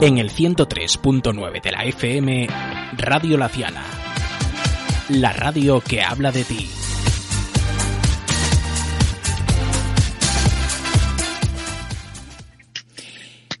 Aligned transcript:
En 0.00 0.18
el 0.18 0.30
103.9 0.30 1.62
de 1.62 1.72
la 1.72 1.84
FM, 1.84 2.48
Radio 2.96 3.38
Laciana. 3.38 3.84
La 5.10 5.32
radio 5.32 5.80
que 5.80 6.02
habla 6.02 6.32
de 6.32 6.44
ti. 6.44 6.68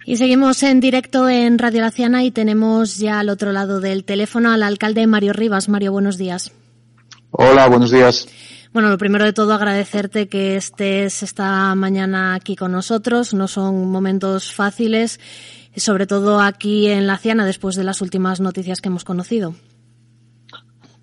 Y 0.06 0.16
seguimos 0.16 0.62
en 0.62 0.80
directo 0.80 1.28
en 1.28 1.58
Radio 1.58 1.80
Laciana 1.80 2.24
y 2.24 2.30
tenemos 2.30 2.98
ya 2.98 3.20
al 3.20 3.30
otro 3.30 3.52
lado 3.52 3.80
del 3.80 4.04
teléfono 4.04 4.50
al 4.50 4.62
alcalde 4.62 5.06
Mario 5.06 5.32
Rivas. 5.32 5.68
Mario, 5.68 5.92
buenos 5.92 6.18
días. 6.18 6.52
Hola, 7.30 7.68
buenos 7.68 7.90
días. 7.90 8.28
Bueno, 8.74 8.90
lo 8.90 8.98
primero 8.98 9.24
de 9.24 9.32
todo 9.32 9.54
agradecerte 9.54 10.28
que 10.28 10.56
estés 10.56 11.22
esta 11.22 11.72
mañana 11.76 12.34
aquí 12.34 12.56
con 12.56 12.72
nosotros. 12.72 13.32
No 13.32 13.46
son 13.46 13.88
momentos 13.88 14.52
fáciles, 14.52 15.20
sobre 15.76 16.06
todo 16.06 16.40
aquí 16.40 16.88
en 16.88 17.06
Laciana 17.06 17.44
después 17.46 17.76
de 17.76 17.84
las 17.84 18.00
últimas 18.00 18.40
noticias 18.40 18.80
que 18.80 18.88
hemos 18.88 19.04
conocido. 19.04 19.54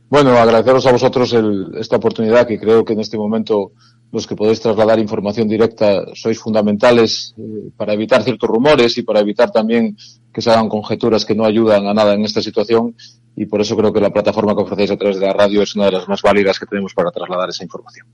Bueno, 0.10 0.32
agradeceros 0.32 0.86
a 0.88 0.92
vosotros 0.92 1.32
el, 1.34 1.72
esta 1.80 1.96
oportunidad 1.96 2.46
que 2.46 2.60
creo 2.60 2.84
que 2.84 2.94
en 2.94 3.00
este 3.00 3.18
momento 3.18 3.72
los 4.12 4.28
que 4.28 4.36
podéis 4.36 4.60
trasladar 4.60 5.00
información 5.00 5.48
directa 5.48 6.04
sois 6.16 6.38
fundamentales 6.38 7.34
eh, 7.38 7.72
para 7.78 7.94
evitar 7.94 8.22
ciertos 8.22 8.50
rumores 8.50 8.98
y 8.98 9.04
para 9.04 9.22
evitar 9.22 9.52
también 9.52 9.96
que 10.34 10.42
se 10.42 10.52
hagan 10.52 10.68
conjeturas 10.68 11.24
que 11.24 11.34
no 11.34 11.46
ayudan 11.46 11.88
a 11.88 11.94
nada 11.94 12.14
en 12.14 12.26
esta 12.26 12.42
situación 12.42 12.94
y 13.38 13.46
por 13.46 13.62
eso 13.62 13.78
creo 13.78 13.94
que 13.94 14.02
la 14.02 14.12
plataforma 14.12 14.54
que 14.54 14.64
ofrecéis 14.64 14.92
a 14.92 14.98
través 14.98 15.18
de 15.18 15.28
la 15.28 15.34
radio 15.34 15.62
es 15.62 15.76
una 15.76 15.86
de 15.86 15.94
las 15.94 16.08
más 16.10 16.22
válidas 16.22 16.60
que 16.60 16.66
tenemos 16.66 16.94
para 16.94 17.12
trasladar 17.12 17.50
esa 17.50 17.64
información. 17.64 18.06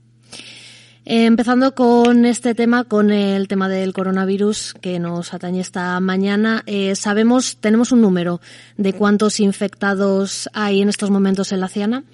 Empezando 1.10 1.74
con 1.74 2.26
este 2.26 2.54
tema, 2.54 2.84
con 2.84 3.10
el 3.10 3.48
tema 3.48 3.70
del 3.70 3.94
coronavirus 3.94 4.74
que 4.78 4.98
nos 4.98 5.32
atañe 5.32 5.58
esta 5.58 5.98
mañana, 6.00 6.62
eh, 6.66 6.94
sabemos, 6.96 7.56
tenemos 7.62 7.92
un 7.92 8.02
número 8.02 8.42
de 8.76 8.92
cuántos 8.92 9.40
infectados 9.40 10.50
hay 10.52 10.82
en 10.82 10.90
estos 10.90 11.08
momentos 11.08 11.50
en 11.52 11.60
la 11.60 11.68
Ciana. 11.68 12.04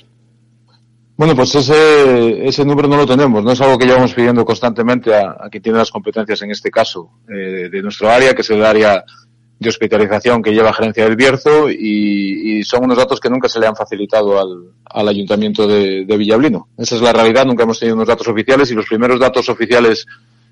Bueno, 1.17 1.35
pues 1.35 1.53
ese, 1.57 2.65
número 2.65 2.87
no 2.87 2.99
lo 2.99 3.05
tenemos, 3.05 3.43
no 3.43 3.51
es 3.51 3.61
algo 3.61 3.77
que 3.77 3.87
llevamos 3.87 4.15
pidiendo 4.15 4.45
constantemente 4.45 5.13
a, 5.13 5.39
a 5.41 5.49
quien 5.51 5.65
tiene 5.65 5.79
las 5.79 5.91
competencias 5.91 6.41
en 6.43 6.53
este 6.53 6.71
caso 6.71 7.11
eh, 7.29 7.69
de 7.69 7.83
nuestro 7.83 8.09
área, 8.09 8.33
que 8.33 8.43
es 8.43 8.51
el 8.51 8.65
área 8.65 9.05
de 9.65 9.71
hospitalización 9.71 10.43
que 10.43 10.53
lleva 10.53 10.73
gerencia 10.73 11.05
del 11.05 11.17
Bierzo 11.17 11.69
y, 11.71 12.63
son 12.65 12.85
unos 12.85 12.97
datos 12.97 13.21
que 13.21 13.29
nunca 13.29 13.49
se 13.49 13.61
le 13.61 13.67
han 13.67 13.77
facilitado 13.77 14.41
al, 14.41 14.71
al 14.85 15.09
ayuntamiento 15.09 15.67
de, 15.67 16.05
Villablino. 16.05 16.69
Esa 16.79 16.95
es 16.97 17.03
la 17.03 17.13
realidad, 17.13 17.45
nunca 17.45 17.65
hemos 17.65 17.79
tenido 17.79 17.97
unos 17.97 18.09
datos 18.09 18.29
oficiales 18.29 18.71
y 18.71 18.75
los 18.75 18.87
primeros 18.87 19.21
datos 19.21 19.49
oficiales 19.49 20.07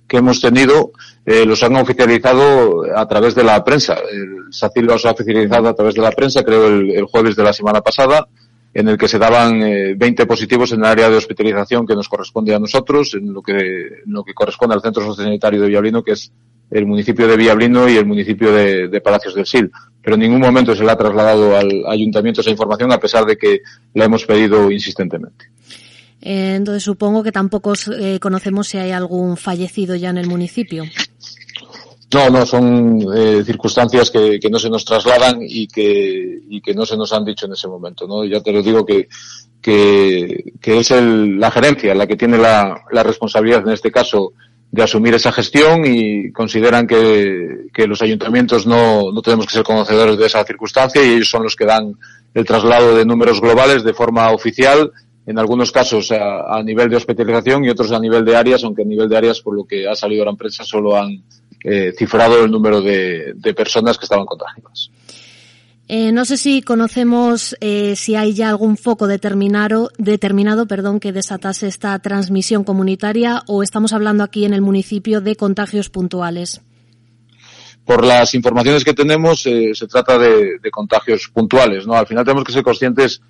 que 0.09 0.19
hemos 0.19 0.41
tenido 0.41 0.91
eh, 1.25 1.47
los 1.47 1.63
han 1.63 1.77
oficializado 1.77 2.83
a 2.95 3.07
través 3.07 3.35
de 3.35 3.45
la 3.45 3.63
prensa. 3.65 3.95
El 4.11 4.53
SACIL 4.53 4.85
los 4.85 5.07
ha 5.07 5.13
oficializado 5.13 5.69
a 5.69 5.75
través 5.75 5.95
de 5.95 6.03
la 6.03 6.11
prensa, 6.11 6.43
creo, 6.43 6.67
el 6.67 7.05
jueves 7.05 7.37
de 7.37 7.45
la 7.45 7.53
semana 7.53 7.81
pasada 7.81 8.27
en 8.75 8.89
el 8.89 8.97
que 8.97 9.09
se 9.09 9.19
daban 9.19 9.63
eh, 9.63 9.95
20 9.95 10.27
positivos 10.27 10.73
en 10.73 10.81
el 10.81 10.87
área 10.87 11.11
de 11.11 11.17
hospitalización 11.17 11.87
que 11.87 11.95
nos 11.95 12.09
corresponde 12.09 12.55
a 12.55 12.59
nosotros, 12.59 13.15
en 13.15 13.33
lo 13.33 13.43
que, 13.43 13.53
en 13.53 14.13
lo 14.13 14.25
que 14.25 14.35
corresponde 14.35 14.75
al 14.75 14.83
Centro 14.83 15.05
Sociosanitario 15.05 15.61
de 15.61 15.69
Villablino, 15.69 16.03
que 16.03 16.13
es 16.13 16.33
el 16.71 16.87
municipio 16.87 17.29
de 17.29 17.37
Villablino 17.37 17.89
y 17.89 17.97
el 17.97 18.07
municipio 18.07 18.53
de, 18.53 18.89
de, 18.89 19.01
Palacios 19.01 19.35
del 19.35 19.45
Sil. 19.45 19.69
Pero 20.03 20.15
en 20.15 20.21
ningún 20.21 20.41
momento 20.41 20.75
se 20.75 20.85
le 20.85 20.91
ha 20.91 20.97
trasladado 20.97 21.57
al 21.57 21.85
ayuntamiento 21.87 22.41
esa 22.41 22.51
información, 22.51 22.91
a 22.93 22.99
pesar 22.99 23.27
de 23.27 23.37
que 23.37 23.61
la 23.93 24.07
hemos 24.07 24.25
pedido 24.25 24.71
insistentemente. 24.71 25.47
Eh, 26.23 26.55
entonces 26.55 26.85
supongo 26.85 27.25
que 27.25 27.33
tampoco 27.33 27.75
eh, 27.99 28.21
conocemos 28.21 28.69
si 28.69 28.79
hay 28.79 28.93
algún 28.93 29.37
fallecido 29.37 29.97
ya 29.97 30.11
en 30.11 30.19
el 30.19 30.29
municipio. 30.29 30.85
No, 32.13 32.29
no, 32.29 32.45
son 32.45 33.01
eh, 33.15 33.43
circunstancias 33.45 34.11
que, 34.11 34.39
no 34.51 34.59
se 34.59 34.69
nos 34.69 34.85
trasladan 34.85 35.39
y 35.41 35.67
que, 35.67 36.41
y 36.49 36.61
que 36.61 36.75
no 36.75 36.85
se 36.85 36.97
nos 36.97 37.13
han 37.13 37.25
dicho 37.25 37.47
en 37.47 37.53
ese 37.53 37.69
momento, 37.69 38.07
¿no? 38.07 38.25
Ya 38.25 38.41
te 38.41 38.53
lo 38.53 38.63
digo 38.63 38.85
que, 38.85 39.09
que, 39.63 40.53
es 40.63 40.91
el, 40.91 41.39
la 41.39 41.51
gerencia 41.51 41.95
la 41.95 42.07
que 42.07 42.17
tiene 42.17 42.37
la, 42.37 42.83
la, 42.91 43.03
responsabilidad 43.03 43.63
en 43.67 43.73
este 43.73 43.91
caso 43.91 44.33
de 44.71 44.83
asumir 44.83 45.15
esa 45.15 45.33
gestión 45.33 45.85
y 45.87 46.33
consideran 46.33 46.87
que, 46.87 47.71
los 47.87 48.03
ayuntamientos 48.03 48.67
no, 48.67 49.11
no 49.13 49.23
tenemos 49.23 49.47
que 49.47 49.55
ser 49.55 49.65
conocedores 49.65 50.19
de 50.19 50.27
esa 50.27 50.45
circunstancia 50.45 51.03
y 51.03 51.15
ellos 51.15 51.31
son 51.31 51.45
los 51.45 51.57
que 51.57 51.67
dan 51.67 51.95
el 52.35 52.45
traslado 52.45 52.95
de 52.95 53.07
números 53.07 53.41
globales 53.41 53.85
de 53.85 53.95
forma 53.95 54.31
oficial 54.33 54.93
en 55.27 55.39
algunos 55.39 55.71
casos 55.71 56.11
a, 56.11 56.59
a, 56.59 56.63
nivel 56.63 56.91
de 56.91 56.97
hospitalización 56.97 57.65
y 57.65 57.71
otros 57.71 57.93
a 57.93 58.01
nivel 58.01 58.25
de 58.25 58.37
áreas, 58.37 58.65
aunque 58.65 58.83
a 58.83 58.87
nivel 58.87 59.09
de 59.09 59.17
áreas, 59.17 59.41
por 59.41 59.55
lo 59.55 59.65
que 59.65 59.87
ha 59.87 59.95
salido 59.95 60.25
la 60.25 60.33
empresa, 60.33 60.65
solo 60.65 60.97
han 60.97 61.23
eh, 61.65 61.93
cifrado 61.97 62.45
el 62.45 62.51
número 62.51 62.81
de, 62.81 63.33
de, 63.37 63.55
personas 63.55 63.99
que 63.99 64.05
estaban 64.05 64.27
contagiadas. 64.27 64.91
Eh, 65.89 66.13
no 66.13 66.25
sé 66.25 66.37
si 66.37 66.63
conocemos 66.63 67.57
eh, 67.61 67.97
si 67.97 68.15
hay 68.15 68.33
ya 68.33 68.49
algún 68.49 68.77
foco 68.77 69.07
determinado, 69.07 69.91
determinado 69.99 70.67
perdón, 70.67 71.01
que 71.01 71.13
desatase 71.13 71.69
esta 71.69 71.99
transmisión 71.99 72.65
comunitaria 72.65 73.43
o 73.47 73.63
estamos 73.63 73.93
hablando 73.93 74.25
aquí 74.25 74.45
en 74.45 74.55
el 74.55 74.63
municipio 74.63 75.21
de 75.21 75.37
contagios 75.37 75.91
puntuales. 75.91 76.61
Por 77.85 78.05
las 78.05 78.35
informaciones 78.35 78.85
que 78.85 78.95
tenemos, 78.95 79.43
se 79.43 79.87
trata 79.89 80.17
de, 80.17 80.59
de, 80.63 80.71
contagios 80.71 81.29
puntuales. 81.35 81.85
¿no? 81.85 81.95
Al 81.95 82.07
final 82.07 82.25
tenemos 82.25 82.45
que 82.45 82.53
ser 82.53 82.63
conscientes 82.63 83.21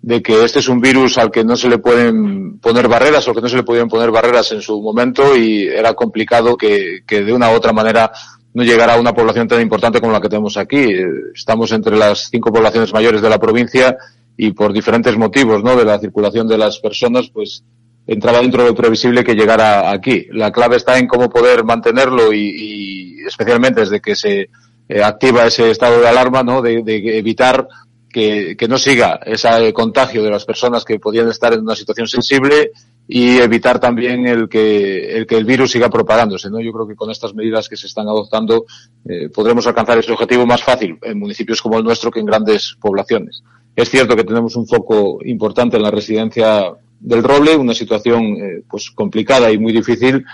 de 0.00 0.22
que 0.22 0.44
este 0.44 0.60
es 0.60 0.68
un 0.68 0.80
virus 0.80 1.18
al 1.18 1.30
que 1.30 1.44
no 1.44 1.56
se 1.56 1.68
le 1.68 1.78
pueden 1.78 2.58
poner 2.60 2.88
barreras 2.88 3.26
o 3.28 3.34
que 3.34 3.40
no 3.40 3.48
se 3.48 3.56
le 3.56 3.64
podían 3.64 3.88
poner 3.88 4.10
barreras 4.10 4.52
en 4.52 4.62
su 4.62 4.80
momento 4.80 5.36
y 5.36 5.66
era 5.66 5.94
complicado 5.94 6.56
que, 6.56 7.00
que 7.06 7.22
de 7.22 7.32
una 7.32 7.50
u 7.50 7.54
otra 7.54 7.72
manera 7.72 8.10
no 8.54 8.62
llegara 8.62 8.94
a 8.94 9.00
una 9.00 9.12
población 9.12 9.48
tan 9.48 9.60
importante 9.60 10.00
como 10.00 10.12
la 10.12 10.20
que 10.20 10.28
tenemos 10.28 10.56
aquí. 10.56 10.86
Estamos 11.34 11.72
entre 11.72 11.96
las 11.96 12.28
cinco 12.30 12.52
poblaciones 12.52 12.92
mayores 12.92 13.20
de 13.20 13.28
la 13.28 13.38
provincia 13.38 13.96
y 14.36 14.52
por 14.52 14.72
diferentes 14.72 15.16
motivos, 15.16 15.62
¿no? 15.62 15.76
De 15.76 15.84
la 15.84 15.98
circulación 15.98 16.46
de 16.48 16.58
las 16.58 16.78
personas, 16.78 17.28
pues 17.32 17.64
entraba 18.06 18.40
dentro 18.40 18.62
de 18.62 18.70
lo 18.70 18.74
previsible 18.74 19.22
que 19.24 19.34
llegara 19.34 19.90
aquí. 19.90 20.26
La 20.30 20.50
clave 20.50 20.76
está 20.76 20.98
en 20.98 21.06
cómo 21.06 21.28
poder 21.28 21.64
mantenerlo 21.64 22.32
y, 22.32 23.18
y 23.18 23.26
especialmente 23.26 23.80
desde 23.80 24.00
que 24.00 24.14
se 24.14 24.48
eh, 24.88 25.02
activa 25.02 25.46
ese 25.46 25.70
estado 25.70 26.00
de 26.00 26.08
alarma, 26.08 26.42
¿no? 26.42 26.62
De, 26.62 26.82
de 26.82 27.18
evitar 27.18 27.68
que, 28.18 28.56
que, 28.56 28.66
no 28.66 28.78
siga 28.78 29.20
ese 29.24 29.72
contagio 29.72 30.24
de 30.24 30.30
las 30.30 30.44
personas 30.44 30.84
que 30.84 30.98
podían 30.98 31.28
estar 31.28 31.52
en 31.52 31.60
una 31.60 31.76
situación 31.76 32.08
sensible 32.08 32.72
y 33.06 33.38
evitar 33.38 33.78
también 33.78 34.26
el 34.26 34.48
que 34.48 35.16
el, 35.16 35.26
que 35.26 35.36
el 35.36 35.44
virus 35.44 35.70
siga 35.70 35.88
propagándose. 35.88 36.50
¿no? 36.50 36.60
Yo 36.60 36.72
creo 36.72 36.88
que 36.88 36.96
con 36.96 37.12
estas 37.12 37.32
medidas 37.32 37.68
que 37.68 37.76
se 37.76 37.86
están 37.86 38.08
adoptando 38.08 38.66
eh, 39.08 39.28
podremos 39.28 39.68
alcanzar 39.68 39.98
ese 39.98 40.10
objetivo 40.10 40.46
más 40.46 40.64
fácil 40.64 40.98
en 41.02 41.16
municipios 41.16 41.62
como 41.62 41.78
el 41.78 41.84
nuestro 41.84 42.10
que 42.10 42.18
en 42.18 42.26
grandes 42.26 42.76
poblaciones. 42.80 43.44
Es 43.76 43.88
cierto 43.88 44.16
que 44.16 44.24
tenemos 44.24 44.56
un 44.56 44.66
foco 44.66 45.20
importante 45.24 45.76
en 45.76 45.84
la 45.84 45.92
residencia 45.92 46.72
del 46.98 47.22
Roble, 47.22 47.54
una 47.54 47.74
situación 47.74 48.24
eh, 48.36 48.62
pues 48.68 48.90
complicada 48.90 49.52
y 49.52 49.58
muy 49.58 49.72
difícil, 49.72 50.24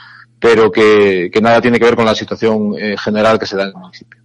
pero 0.41 0.73
que, 0.73 1.29
que, 1.31 1.41
nada 1.43 1.61
tiene 1.61 1.79
que 1.79 1.85
ver 1.85 1.97
con 1.97 2.07
la 2.07 2.15
situación 2.15 2.75
eh, 2.79 2.97
general 2.97 3.39
que 3.39 3.45
se 3.45 3.57
da 3.57 3.65
en 3.65 3.69
el 3.69 3.75
municipio. 3.75 4.24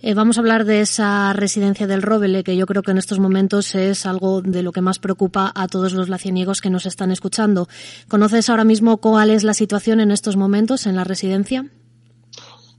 Eh, 0.00 0.14
vamos 0.14 0.38
a 0.38 0.40
hablar 0.40 0.64
de 0.64 0.80
esa 0.80 1.32
residencia 1.32 1.88
del 1.88 2.02
Róbele, 2.02 2.44
que 2.44 2.56
yo 2.56 2.66
creo 2.66 2.82
que 2.82 2.92
en 2.92 2.98
estos 2.98 3.18
momentos 3.18 3.74
es 3.74 4.06
algo 4.06 4.42
de 4.42 4.62
lo 4.62 4.70
que 4.70 4.80
más 4.80 5.00
preocupa 5.00 5.50
a 5.52 5.66
todos 5.66 5.92
los 5.92 6.08
lacieniegos 6.08 6.60
que 6.60 6.70
nos 6.70 6.86
están 6.86 7.10
escuchando. 7.10 7.66
¿Conoces 8.06 8.48
ahora 8.48 8.62
mismo 8.62 8.98
cuál 8.98 9.30
es 9.30 9.42
la 9.42 9.54
situación 9.54 9.98
en 9.98 10.12
estos 10.12 10.36
momentos 10.36 10.86
en 10.86 10.94
la 10.94 11.02
residencia? 11.02 11.66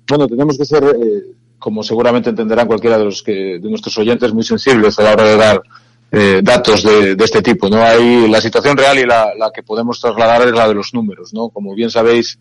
Bueno, 0.07 0.27
tenemos 0.29 0.57
que 0.57 0.63
ser, 0.63 0.81
eh, 0.85 1.23
como 1.59 1.83
seguramente 1.83 2.29
entenderán 2.29 2.67
cualquiera 2.67 2.97
de 2.97 3.03
los 3.03 3.21
que 3.21 3.59
de 3.59 3.69
nuestros 3.69 3.97
oyentes, 3.97 4.33
muy 4.33 4.43
sensibles 4.43 4.97
a 4.97 5.03
la 5.03 5.11
hora 5.11 5.23
de 5.25 5.35
dar 5.35 5.61
eh, 6.11 6.39
datos 6.41 6.83
de, 6.83 7.17
este 7.21 7.41
tipo. 7.41 7.67
No 7.69 7.83
hay 7.83 8.29
la 8.29 8.39
situación 8.39 8.77
real 8.77 8.97
y 8.97 9.05
la, 9.05 9.33
la, 9.37 9.51
que 9.51 9.61
podemos 9.61 9.99
trasladar 9.99 10.47
es 10.47 10.53
la 10.53 10.69
de 10.69 10.73
los 10.73 10.93
números. 10.93 11.33
No, 11.33 11.49
como 11.49 11.75
bien 11.75 11.91
sabéis, 11.91 12.39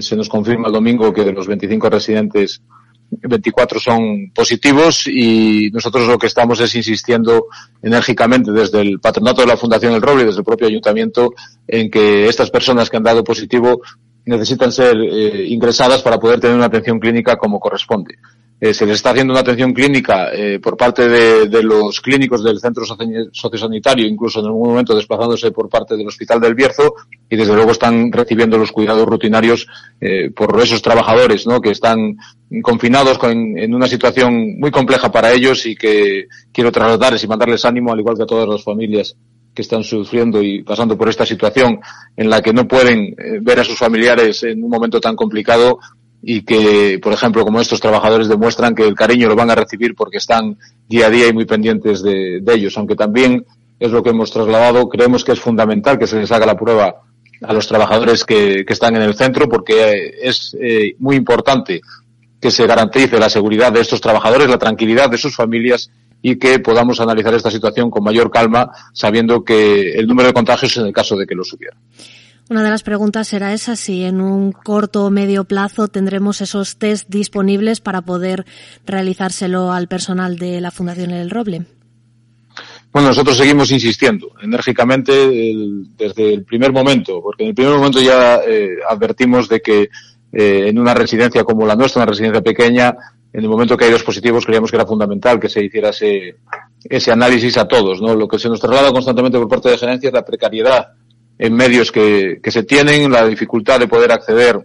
se 0.00 0.14
nos 0.14 0.28
confirma 0.28 0.66
el 0.66 0.74
domingo 0.74 1.10
que 1.10 1.24
de 1.24 1.32
los 1.32 1.46
25 1.46 1.88
residentes 1.88 2.60
24 3.10 3.80
son 3.80 4.30
positivos 4.34 5.06
y 5.06 5.70
nosotros 5.72 6.06
lo 6.06 6.18
que 6.18 6.26
estamos 6.26 6.60
es 6.60 6.74
insistiendo 6.74 7.46
enérgicamente 7.82 8.52
desde 8.52 8.80
el 8.80 9.00
patronato 9.00 9.40
de 9.42 9.48
la 9.48 9.56
Fundación 9.56 9.94
El 9.94 10.02
Roble 10.02 10.22
y 10.22 10.26
desde 10.26 10.38
el 10.38 10.44
propio 10.44 10.68
ayuntamiento 10.68 11.32
en 11.66 11.90
que 11.90 12.28
estas 12.28 12.50
personas 12.50 12.88
que 12.88 12.96
han 12.96 13.02
dado 13.02 13.24
positivo 13.24 13.80
necesitan 14.24 14.70
ser 14.70 14.96
eh, 14.96 15.46
ingresadas 15.48 16.02
para 16.02 16.18
poder 16.18 16.40
tener 16.40 16.56
una 16.56 16.66
atención 16.66 17.00
clínica 17.00 17.36
como 17.36 17.58
corresponde. 17.58 18.16
Eh, 18.62 18.74
se 18.74 18.84
les 18.84 18.96
está 18.96 19.10
haciendo 19.10 19.32
una 19.32 19.40
atención 19.40 19.72
clínica 19.72 20.28
eh, 20.34 20.58
por 20.60 20.76
parte 20.76 21.08
de, 21.08 21.62
los 21.62 21.98
clínicos 22.02 22.44
del 22.44 22.60
centro 22.60 22.84
sociosanitario, 22.84 24.06
incluso 24.06 24.40
en 24.40 24.46
algún 24.46 24.68
momento 24.68 24.94
desplazándose 24.94 25.50
por 25.50 25.70
parte 25.70 25.96
del 25.96 26.06
Hospital 26.06 26.40
del 26.40 26.54
Bierzo, 26.54 26.94
y 27.30 27.36
desde 27.36 27.54
luego 27.54 27.70
están 27.70 28.12
recibiendo 28.12 28.58
los 28.58 28.70
cuidados 28.70 29.06
rutinarios 29.06 29.66
eh, 29.98 30.30
por 30.30 30.60
esos 30.60 30.82
trabajadores 30.82 31.46
¿no? 31.46 31.58
que 31.62 31.70
están 31.70 32.18
confinados 32.60 33.16
con, 33.16 33.56
en 33.56 33.74
una 33.74 33.86
situación 33.86 34.58
muy 34.58 34.70
compleja 34.70 35.10
para 35.10 35.32
ellos 35.32 35.64
y 35.64 35.74
que 35.74 36.26
quiero 36.52 36.70
trasladarles 36.70 37.24
y 37.24 37.28
mandarles 37.28 37.64
ánimo, 37.64 37.92
al 37.92 38.00
igual 38.00 38.16
que 38.16 38.24
a 38.24 38.26
todas 38.26 38.48
las 38.48 38.62
familias 38.62 39.16
que 39.54 39.62
están 39.62 39.82
sufriendo 39.82 40.42
y 40.42 40.62
pasando 40.62 40.98
por 40.98 41.08
esta 41.08 41.24
situación 41.24 41.80
en 42.16 42.28
la 42.28 42.40
que 42.42 42.52
no 42.52 42.68
pueden 42.68 43.16
ver 43.40 43.58
a 43.58 43.64
sus 43.64 43.76
familiares 43.76 44.44
en 44.44 44.62
un 44.62 44.70
momento 44.70 45.00
tan 45.00 45.16
complicado, 45.16 45.80
y 46.22 46.42
que, 46.42 46.98
por 47.02 47.12
ejemplo, 47.12 47.44
como 47.44 47.60
estos 47.60 47.80
trabajadores 47.80 48.28
demuestran 48.28 48.74
que 48.74 48.86
el 48.86 48.94
cariño 48.94 49.28
lo 49.28 49.36
van 49.36 49.50
a 49.50 49.54
recibir 49.54 49.94
porque 49.94 50.18
están 50.18 50.58
día 50.88 51.06
a 51.06 51.10
día 51.10 51.28
y 51.28 51.32
muy 51.32 51.46
pendientes 51.46 52.02
de, 52.02 52.42
ellos, 52.46 52.76
aunque 52.76 52.96
también 52.96 53.46
es 53.78 53.90
lo 53.90 54.02
que 54.02 54.10
hemos 54.10 54.30
trasladado, 54.30 54.88
creemos 54.88 55.24
que 55.24 55.32
es 55.32 55.40
fundamental 55.40 55.98
que 55.98 56.06
se 56.06 56.20
les 56.20 56.30
haga 56.30 56.44
la 56.44 56.58
prueba 56.58 57.02
a 57.42 57.52
los 57.54 57.66
trabajadores 57.66 58.24
que, 58.24 58.66
están 58.68 58.96
en 58.96 59.02
el 59.02 59.14
centro 59.14 59.48
porque 59.48 60.12
es 60.22 60.54
eh, 60.60 60.94
muy 60.98 61.16
importante 61.16 61.80
que 62.38 62.50
se 62.50 62.66
garantice 62.66 63.18
la 63.18 63.30
seguridad 63.30 63.72
de 63.72 63.80
estos 63.80 64.00
trabajadores, 64.00 64.48
la 64.48 64.58
tranquilidad 64.58 65.08
de 65.10 65.18
sus 65.18 65.34
familias 65.34 65.90
y 66.22 66.36
que 66.36 66.58
podamos 66.58 67.00
analizar 67.00 67.32
esta 67.34 67.50
situación 67.50 67.90
con 67.90 68.04
mayor 68.04 68.30
calma, 68.30 68.70
sabiendo 68.92 69.42
que 69.42 69.92
el 69.92 70.06
número 70.06 70.28
de 70.28 70.34
contagios 70.34 70.76
en 70.76 70.86
el 70.86 70.92
caso 70.92 71.16
de 71.16 71.26
que 71.26 71.34
lo 71.34 71.44
subiera. 71.44 71.76
Una 72.50 72.64
de 72.64 72.70
las 72.70 72.82
preguntas 72.82 73.28
será 73.28 73.52
esa, 73.52 73.76
si 73.76 74.02
en 74.02 74.20
un 74.20 74.50
corto 74.50 75.04
o 75.04 75.10
medio 75.10 75.44
plazo 75.44 75.86
tendremos 75.86 76.40
esos 76.40 76.78
test 76.78 77.08
disponibles 77.08 77.80
para 77.80 78.02
poder 78.02 78.44
realizárselo 78.84 79.70
al 79.70 79.86
personal 79.86 80.36
de 80.36 80.60
la 80.60 80.72
Fundación 80.72 81.12
El 81.12 81.30
Roble. 81.30 81.62
Bueno, 82.92 83.10
nosotros 83.10 83.36
seguimos 83.36 83.70
insistiendo 83.70 84.32
enérgicamente 84.42 85.12
desde 85.96 86.34
el 86.34 86.42
primer 86.42 86.72
momento, 86.72 87.22
porque 87.22 87.44
en 87.44 87.50
el 87.50 87.54
primer 87.54 87.76
momento 87.76 88.00
ya 88.00 88.40
eh, 88.44 88.78
advertimos 88.88 89.48
de 89.48 89.62
que 89.62 89.88
eh, 90.32 90.64
en 90.66 90.76
una 90.76 90.92
residencia 90.92 91.44
como 91.44 91.64
la 91.64 91.76
nuestra, 91.76 92.02
una 92.02 92.10
residencia 92.10 92.42
pequeña, 92.42 92.96
en 93.32 93.44
el 93.44 93.48
momento 93.48 93.76
que 93.76 93.84
hay 93.84 93.92
dos 93.92 94.02
positivos 94.02 94.44
creíamos 94.44 94.72
que 94.72 94.76
era 94.76 94.86
fundamental 94.86 95.38
que 95.38 95.48
se 95.48 95.64
hiciera 95.64 95.90
ese, 95.90 96.38
ese 96.82 97.12
análisis 97.12 97.56
a 97.58 97.68
todos. 97.68 98.02
¿no? 98.02 98.16
Lo 98.16 98.26
que 98.26 98.40
se 98.40 98.48
nos 98.48 98.58
traslada 98.58 98.90
constantemente 98.90 99.38
por 99.38 99.48
parte 99.48 99.68
de 99.68 99.78
gerencia 99.78 100.08
es 100.08 100.12
la 100.12 100.24
precariedad 100.24 100.88
en 101.40 101.54
medios 101.54 101.90
que, 101.90 102.38
que 102.42 102.50
se 102.50 102.64
tienen, 102.64 103.10
la 103.10 103.26
dificultad 103.26 103.80
de 103.80 103.88
poder 103.88 104.12
acceder 104.12 104.60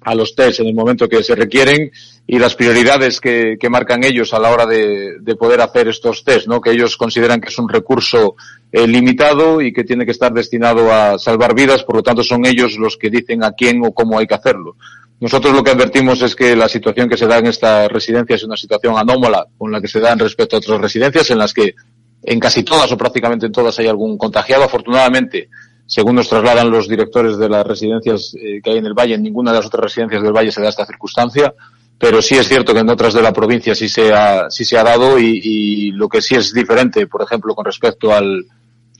a 0.00 0.16
los 0.16 0.34
test 0.34 0.58
en 0.58 0.66
el 0.66 0.74
momento 0.74 1.08
que 1.08 1.22
se 1.22 1.36
requieren 1.36 1.92
y 2.26 2.40
las 2.40 2.56
prioridades 2.56 3.20
que, 3.20 3.56
que 3.58 3.70
marcan 3.70 4.02
ellos 4.02 4.34
a 4.34 4.40
la 4.40 4.50
hora 4.50 4.66
de, 4.66 5.18
de, 5.20 5.36
poder 5.36 5.60
hacer 5.60 5.86
estos 5.86 6.24
test, 6.24 6.48
¿no? 6.48 6.60
que 6.60 6.72
ellos 6.72 6.96
consideran 6.96 7.40
que 7.40 7.50
es 7.50 7.58
un 7.60 7.68
recurso 7.68 8.34
eh, 8.72 8.84
limitado 8.88 9.60
y 9.60 9.72
que 9.72 9.84
tiene 9.84 10.04
que 10.04 10.10
estar 10.10 10.32
destinado 10.32 10.92
a 10.92 11.20
salvar 11.20 11.54
vidas, 11.54 11.84
por 11.84 11.94
lo 11.94 12.02
tanto 12.02 12.24
son 12.24 12.46
ellos 12.46 12.76
los 12.78 12.96
que 12.96 13.08
dicen 13.08 13.44
a 13.44 13.52
quién 13.52 13.80
o 13.86 13.92
cómo 13.92 14.18
hay 14.18 14.26
que 14.26 14.34
hacerlo. 14.34 14.74
Nosotros 15.20 15.54
lo 15.54 15.62
que 15.62 15.70
advertimos 15.70 16.20
es 16.22 16.34
que 16.34 16.56
la 16.56 16.68
situación 16.68 17.08
que 17.08 17.16
se 17.16 17.28
da 17.28 17.38
en 17.38 17.46
esta 17.46 17.86
residencia 17.86 18.34
es 18.34 18.42
una 18.42 18.56
situación 18.56 18.98
anómala 18.98 19.46
con 19.56 19.70
la 19.70 19.80
que 19.80 19.86
se 19.86 20.00
da 20.00 20.10
en 20.10 20.18
respecto 20.18 20.56
a 20.56 20.58
otras 20.58 20.80
residencias 20.80 21.30
en 21.30 21.38
las 21.38 21.54
que 21.54 21.76
en 22.24 22.40
casi 22.40 22.64
todas 22.64 22.90
o 22.90 22.96
prácticamente 22.96 23.46
en 23.46 23.52
todas 23.52 23.78
hay 23.78 23.86
algún 23.86 24.18
contagiado. 24.18 24.64
Afortunadamente, 24.64 25.48
según 25.86 26.16
nos 26.16 26.28
trasladan 26.28 26.70
los 26.70 26.88
directores 26.88 27.36
de 27.38 27.48
las 27.48 27.66
residencias 27.66 28.34
eh, 28.34 28.60
que 28.62 28.70
hay 28.70 28.78
en 28.78 28.86
el 28.86 28.94
Valle, 28.94 29.14
en 29.14 29.22
ninguna 29.22 29.52
de 29.52 29.58
las 29.58 29.66
otras 29.66 29.84
residencias 29.84 30.22
del 30.22 30.32
Valle 30.32 30.52
se 30.52 30.62
da 30.62 30.68
esta 30.68 30.86
circunstancia, 30.86 31.52
pero 31.98 32.20
sí 32.20 32.34
es 32.34 32.48
cierto 32.48 32.72
que 32.74 32.80
en 32.80 32.90
otras 32.90 33.14
de 33.14 33.22
la 33.22 33.32
provincia 33.32 33.74
sí 33.74 33.88
se 33.88 34.12
ha, 34.12 34.50
sí 34.50 34.64
se 34.64 34.78
ha 34.78 34.82
dado 34.82 35.18
y, 35.18 35.40
y 35.42 35.90
lo 35.92 36.08
que 36.08 36.22
sí 36.22 36.34
es 36.34 36.52
diferente, 36.52 37.06
por 37.06 37.22
ejemplo, 37.22 37.54
con 37.54 37.64
respecto 37.64 38.12
al, 38.12 38.44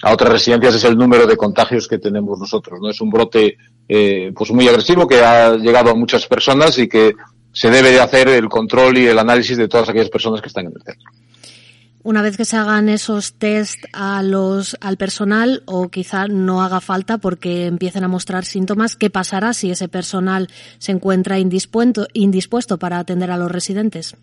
a 0.03 0.13
otras 0.13 0.33
residencias 0.33 0.75
es 0.75 0.85
el 0.85 0.97
número 0.97 1.27
de 1.27 1.37
contagios 1.37 1.89
que 1.89 1.99
tenemos 1.99 2.39
nosotros. 2.39 2.81
No 2.81 2.91
es 2.91 3.01
un 3.01 3.11
brote 3.11 3.57
eh, 3.89 4.33
pues 4.35 4.51
muy 4.51 4.69
agresivo 4.69 5.07
que 5.07 5.21
ha 5.21 5.57
llegado 5.57 5.91
a 5.91 5.95
muchas 5.95 6.27
personas 6.27 6.79
y 6.79 6.89
que 6.89 7.15
se 7.53 7.71
debe 7.71 7.91
de 7.91 8.01
hacer 8.01 8.29
el 8.29 8.49
control 8.49 8.99
y 8.99 9.07
el 9.07 9.19
análisis 9.19 9.57
de 9.57 9.69
todas 9.69 9.89
aquellas 9.89 10.11
personas 10.11 10.41
que 10.41 10.49
están 10.49 10.67
en 10.67 10.73
el 10.75 10.83
centro 10.83 11.11
una 12.05 12.23
vez 12.23 12.37
que 12.37 12.45
se 12.45 12.57
hagan 12.57 12.89
esos 12.89 13.35
test 13.35 13.85
al 13.93 14.97
personal 14.99 15.63
o 15.67 15.89
quizá 15.89 16.27
no 16.27 16.63
haga 16.63 16.81
falta 16.81 17.19
porque 17.19 17.67
empiecen 17.67 18.05
a 18.05 18.09
mostrar 18.09 18.45
síntomas, 18.45 18.97
¿qué 18.97 19.11
pasará 19.11 19.53
si 19.53 19.71
ese 19.71 19.89
personal 19.89 20.49
se 20.79 20.93
encuentra 20.93 21.39
indispuesto, 21.39 22.79
para 22.79 22.99
atender 22.99 23.31
a 23.31 23.37
los 23.37 23.51
residentes? 23.51 24.17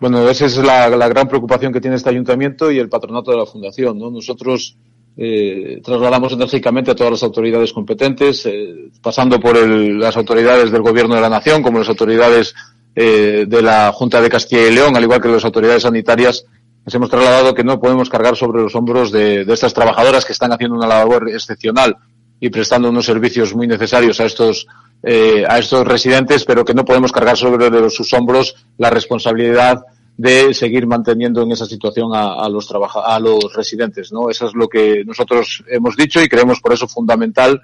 Bueno, 0.00 0.28
esa 0.28 0.46
es 0.46 0.56
la, 0.58 0.88
gran 1.08 1.28
preocupación 1.28 1.72
que 1.72 1.80
tiene 1.80 1.96
este 1.96 2.10
ayuntamiento 2.10 2.70
y 2.70 2.78
el 2.78 2.88
patronato 2.88 3.30
de 3.30 3.38
la 3.38 3.46
fundación. 3.46 3.98
¿no? 3.98 4.10
Nosotros 4.10 4.76
eh, 5.16 5.80
trasladamos 5.82 6.32
enérgicamente 6.32 6.90
a 6.90 6.94
todas 6.94 7.12
las 7.12 7.22
autoridades 7.22 7.72
competentes, 7.72 8.44
eh, 8.46 8.90
pasando 9.00 9.40
por 9.40 9.56
las 9.56 10.16
autoridades 10.16 10.70
del 10.70 10.82
Gobierno 10.82 11.14
de 11.14 11.20
la 11.20 11.30
Nación, 11.30 11.62
como 11.62 11.78
las 11.78 11.88
autoridades 11.88 12.54
eh, 12.94 13.44
de 13.46 13.62
la 13.62 13.92
Junta 13.92 14.20
de 14.20 14.28
Castilla 14.28 14.68
y 14.68 14.74
León, 14.74 14.96
al 14.96 15.04
igual 15.04 15.20
que 15.20 15.28
las 15.28 15.44
autoridades 15.44 15.82
sanitarias, 15.82 16.44
nos 16.86 16.94
hemos 16.94 17.10
trasladado 17.10 17.52
que 17.52 17.64
no 17.64 17.80
podemos 17.80 18.08
cargar 18.08 18.36
sobre 18.36 18.62
los 18.62 18.74
hombros 18.76 19.10
de, 19.10 19.42
estas 19.42 19.74
trabajadoras 19.74 20.24
que 20.24 20.32
están 20.32 20.52
haciendo 20.52 20.76
una 20.76 20.86
labor 20.86 21.28
excepcional 21.28 21.96
y 22.38 22.48
prestando 22.48 22.90
unos 22.90 23.04
servicios 23.04 23.54
muy 23.56 23.66
necesarios 23.66 24.20
a 24.20 24.26
estos 24.26 24.68
eh, 25.02 25.44
a 25.46 25.58
estos 25.58 25.86
residentes, 25.86 26.44
pero 26.44 26.64
que 26.64 26.74
no 26.74 26.84
podemos 26.84 27.10
cargar 27.10 27.36
sobre 27.36 27.90
sus 27.90 28.12
hombros 28.12 28.54
la 28.78 28.88
responsabilidad 28.88 29.82
de 30.16 30.54
seguir 30.54 30.86
manteniendo 30.86 31.42
en 31.42 31.52
esa 31.52 31.66
situación 31.66 32.12
a, 32.14 32.48
los 32.48 32.72
a 32.72 33.18
los 33.20 33.52
residentes, 33.52 34.12
¿no? 34.12 34.30
Eso 34.30 34.46
es 34.46 34.54
lo 34.54 34.68
que 34.68 35.04
nosotros 35.04 35.64
hemos 35.68 35.96
dicho 35.96 36.22
y 36.22 36.28
creemos 36.28 36.60
por 36.60 36.72
eso 36.72 36.88
fundamental 36.88 37.60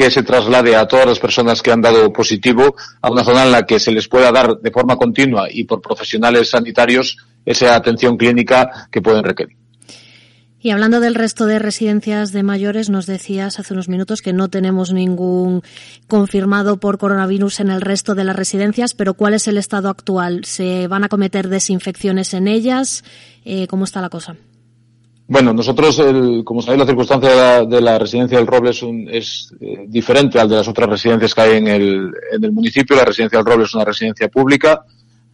que 0.00 0.10
se 0.10 0.22
traslade 0.22 0.74
a 0.76 0.88
todas 0.88 1.04
las 1.04 1.18
personas 1.18 1.60
que 1.60 1.70
han 1.70 1.82
dado 1.82 2.10
positivo 2.10 2.74
a 3.02 3.10
una 3.10 3.22
zona 3.22 3.44
en 3.44 3.52
la 3.52 3.66
que 3.66 3.78
se 3.78 3.92
les 3.92 4.08
pueda 4.08 4.32
dar 4.32 4.56
de 4.56 4.70
forma 4.70 4.96
continua 4.96 5.48
y 5.50 5.64
por 5.64 5.82
profesionales 5.82 6.48
sanitarios 6.48 7.18
esa 7.44 7.76
atención 7.76 8.16
clínica 8.16 8.88
que 8.90 9.02
pueden 9.02 9.22
requerir. 9.22 9.58
Y 10.58 10.70
hablando 10.70 11.00
del 11.00 11.14
resto 11.14 11.44
de 11.44 11.58
residencias 11.58 12.32
de 12.32 12.42
mayores, 12.42 12.88
nos 12.88 13.04
decías 13.04 13.58
hace 13.60 13.74
unos 13.74 13.90
minutos 13.90 14.22
que 14.22 14.32
no 14.32 14.48
tenemos 14.48 14.90
ningún 14.90 15.60
confirmado 16.08 16.80
por 16.80 16.96
coronavirus 16.96 17.60
en 17.60 17.68
el 17.68 17.82
resto 17.82 18.14
de 18.14 18.24
las 18.24 18.36
residencias, 18.36 18.94
pero 18.94 19.12
¿cuál 19.12 19.34
es 19.34 19.48
el 19.48 19.58
estado 19.58 19.90
actual? 19.90 20.46
¿Se 20.46 20.88
van 20.88 21.04
a 21.04 21.10
cometer 21.10 21.48
desinfecciones 21.48 22.32
en 22.32 22.48
ellas? 22.48 23.04
Eh, 23.44 23.66
¿Cómo 23.66 23.84
está 23.84 24.00
la 24.00 24.08
cosa? 24.08 24.36
Bueno, 25.30 25.52
nosotros, 25.52 25.96
el, 26.00 26.42
como 26.44 26.60
sabéis, 26.60 26.80
la 26.80 26.86
circunstancia 26.86 27.64
de 27.64 27.80
la, 27.80 28.00
residencia 28.00 28.36
del 28.36 28.48
Roble 28.48 28.70
es, 28.70 29.54
eh, 29.60 29.84
diferente 29.86 30.40
al 30.40 30.48
de 30.48 30.56
las 30.56 30.66
otras 30.66 30.90
residencias 30.90 31.32
que 31.32 31.40
hay 31.40 31.56
en 31.58 31.68
el, 31.68 32.10
en 32.32 32.42
el 32.42 32.50
municipio. 32.50 32.96
La 32.96 33.04
residencia 33.04 33.38
del 33.38 33.46
Roble 33.46 33.62
es 33.62 33.72
una 33.72 33.84
residencia 33.84 34.26
pública 34.26 34.82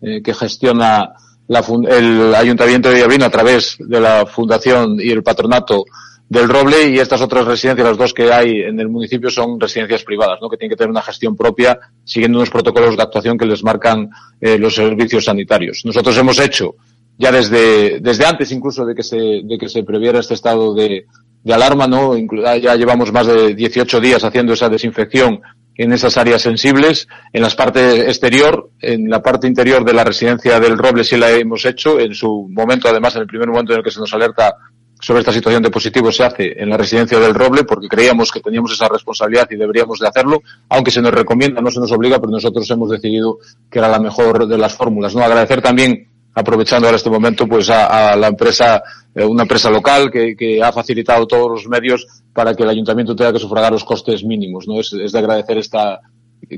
eh, 0.02 0.20
que 0.22 0.34
gestiona 0.34 1.14
la, 1.48 1.64
el 1.88 2.34
Ayuntamiento 2.34 2.90
de 2.90 2.96
Villablino 2.96 3.24
a 3.24 3.30
través 3.30 3.78
de 3.78 3.98
la 3.98 4.26
Fundación 4.26 5.00
y 5.00 5.08
el 5.08 5.22
Patronato 5.22 5.86
del 6.28 6.50
Roble 6.50 6.90
y 6.90 6.98
estas 6.98 7.22
otras 7.22 7.46
residencias, 7.46 7.88
las 7.88 7.96
dos 7.96 8.12
que 8.12 8.30
hay 8.30 8.64
en 8.64 8.78
el 8.78 8.90
municipio, 8.90 9.30
son 9.30 9.58
residencias 9.58 10.04
privadas, 10.04 10.40
¿no? 10.42 10.50
que 10.50 10.58
tienen 10.58 10.72
que 10.72 10.76
tener 10.76 10.90
una 10.90 11.00
gestión 11.00 11.34
propia 11.34 11.78
siguiendo 12.04 12.36
unos 12.36 12.50
protocolos 12.50 12.98
de 12.98 13.02
actuación 13.02 13.38
que 13.38 13.46
les 13.46 13.64
marcan 13.64 14.10
eh, 14.42 14.58
los 14.58 14.74
servicios 14.74 15.24
sanitarios. 15.24 15.80
Nosotros 15.86 16.14
hemos 16.18 16.38
hecho 16.38 16.74
ya 17.18 17.32
desde, 17.32 18.00
desde 18.00 18.26
antes 18.26 18.52
incluso 18.52 18.84
de 18.84 18.94
que 18.94 19.02
se, 19.02 19.16
de 19.16 19.58
que 19.58 19.68
se 19.68 19.82
previera 19.82 20.20
este 20.20 20.34
estado 20.34 20.74
de, 20.74 21.06
de 21.42 21.54
alarma, 21.54 21.86
¿no? 21.86 22.16
Ya 22.16 22.74
llevamos 22.74 23.12
más 23.12 23.26
de 23.26 23.54
18 23.54 24.00
días 24.00 24.24
haciendo 24.24 24.52
esa 24.52 24.68
desinfección 24.68 25.40
en 25.76 25.92
esas 25.92 26.16
áreas 26.16 26.42
sensibles, 26.42 27.06
en 27.32 27.42
las 27.42 27.54
partes 27.54 28.00
exterior, 28.00 28.70
en 28.80 29.10
la 29.10 29.22
parte 29.22 29.46
interior 29.46 29.84
de 29.84 29.92
la 29.92 30.04
residencia 30.04 30.58
del 30.58 30.78
Roble 30.78 31.04
sí 31.04 31.16
la 31.16 31.30
hemos 31.30 31.64
hecho, 31.66 32.00
en 32.00 32.14
su 32.14 32.48
momento, 32.50 32.88
además, 32.88 33.14
en 33.16 33.22
el 33.22 33.26
primer 33.26 33.48
momento 33.48 33.72
en 33.72 33.78
el 33.78 33.84
que 33.84 33.90
se 33.90 34.00
nos 34.00 34.12
alerta 34.14 34.56
sobre 34.98 35.20
esta 35.20 35.32
situación 35.32 35.62
de 35.62 35.70
positivo 35.70 36.10
se 36.10 36.24
hace 36.24 36.60
en 36.60 36.70
la 36.70 36.76
residencia 36.76 37.18
del 37.18 37.34
Roble 37.34 37.64
porque 37.64 37.86
creíamos 37.86 38.32
que 38.32 38.40
teníamos 38.40 38.72
esa 38.72 38.88
responsabilidad 38.88 39.46
y 39.50 39.56
deberíamos 39.56 39.98
de 39.98 40.08
hacerlo, 40.08 40.42
aunque 40.70 40.90
se 40.90 41.02
nos 41.02 41.12
recomienda, 41.12 41.60
no 41.60 41.70
se 41.70 41.80
nos 41.80 41.92
obliga, 41.92 42.18
pero 42.18 42.32
nosotros 42.32 42.68
hemos 42.70 42.90
decidido 42.90 43.38
que 43.70 43.78
era 43.78 43.88
la 43.88 43.98
mejor 43.98 44.48
de 44.48 44.56
las 44.58 44.74
fórmulas. 44.74 45.14
¿no? 45.14 45.22
Agradecer 45.22 45.60
también 45.60 46.08
aprovechando 46.36 46.86
ahora 46.86 46.98
este 46.98 47.10
momento 47.10 47.46
pues 47.46 47.70
a, 47.70 48.14
la 48.14 48.28
empresa, 48.28 48.82
eh, 49.14 49.24
una 49.24 49.44
empresa 49.44 49.70
local 49.70 50.10
que, 50.10 50.36
que, 50.36 50.62
ha 50.62 50.70
facilitado 50.70 51.26
todos 51.26 51.50
los 51.50 51.66
medios 51.66 52.06
para 52.34 52.54
que 52.54 52.62
el 52.62 52.68
ayuntamiento 52.68 53.16
tenga 53.16 53.32
que 53.32 53.38
sufragar 53.38 53.72
los 53.72 53.84
costes 53.84 54.22
mínimos, 54.22 54.68
¿no? 54.68 54.78
Es, 54.78 54.92
es 54.92 55.12
de 55.12 55.18
agradecer 55.18 55.56
esta, 55.56 55.98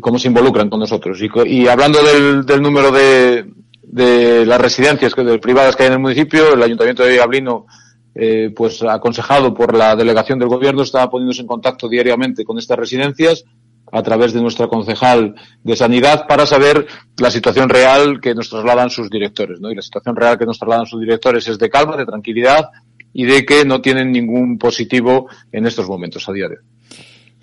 cómo 0.01 0.19
se 0.19 0.27
involucran 0.27 0.69
con 0.69 0.81
nosotros. 0.81 1.21
Y, 1.23 1.31
y 1.47 1.69
hablando 1.69 2.03
del, 2.03 2.45
del 2.45 2.61
número 2.61 2.91
de, 2.91 3.47
de 3.83 4.45
las 4.45 4.61
residencias 4.61 5.15
de, 5.15 5.39
privadas 5.39 5.77
que 5.77 5.85
hay 5.85 5.87
en 5.87 5.93
el 5.95 6.01
municipio, 6.01 6.55
el 6.55 6.63
ayuntamiento 6.63 7.05
de 7.05 7.11
Villablino 7.11 7.67
eh, 8.17 8.53
pues 8.55 8.83
aconsejado 8.83 9.55
por 9.55 9.77
la 9.77 9.95
delegación 9.95 10.41
del 10.41 10.49
gobierno 10.49 10.83
está 10.83 11.09
poniéndose 11.09 11.43
en 11.43 11.47
contacto 11.47 11.89
diariamente 11.89 12.45
con 12.45 12.59
estas 12.59 12.79
residencias 12.79 13.45
a 13.91 14.03
través 14.03 14.33
de 14.33 14.43
nuestra 14.43 14.69
concejal 14.69 15.35
de 15.63 15.77
Sanidad 15.77 16.27
para 16.27 16.47
saber 16.47 16.87
la 17.19 17.31
situación 17.31 17.69
real 17.69 18.21
que 18.21 18.35
nos 18.35 18.51
trasladan 18.51 18.91
sus 18.91 19.11
directores. 19.11 19.61
¿no? 19.61 19.71
Y 19.71 19.75
la 19.75 19.83
situación 19.83 20.17
real 20.17 20.39
que 20.39 20.47
nos 20.47 20.59
trasladan 20.59 20.87
sus 20.87 21.01
directores 21.01 21.47
es 21.49 21.59
de 21.59 21.71
calma, 21.71 21.97
de 21.97 22.07
tranquilidad 22.07 22.71
y 23.13 23.25
de 23.25 23.45
que 23.45 23.65
no 23.65 23.81
tienen 23.81 24.13
ningún 24.13 24.59
positivo 24.59 25.29
en 25.53 25.67
estos 25.67 25.89
momentos 25.89 26.29
a 26.29 26.33
hoy. 26.33 26.41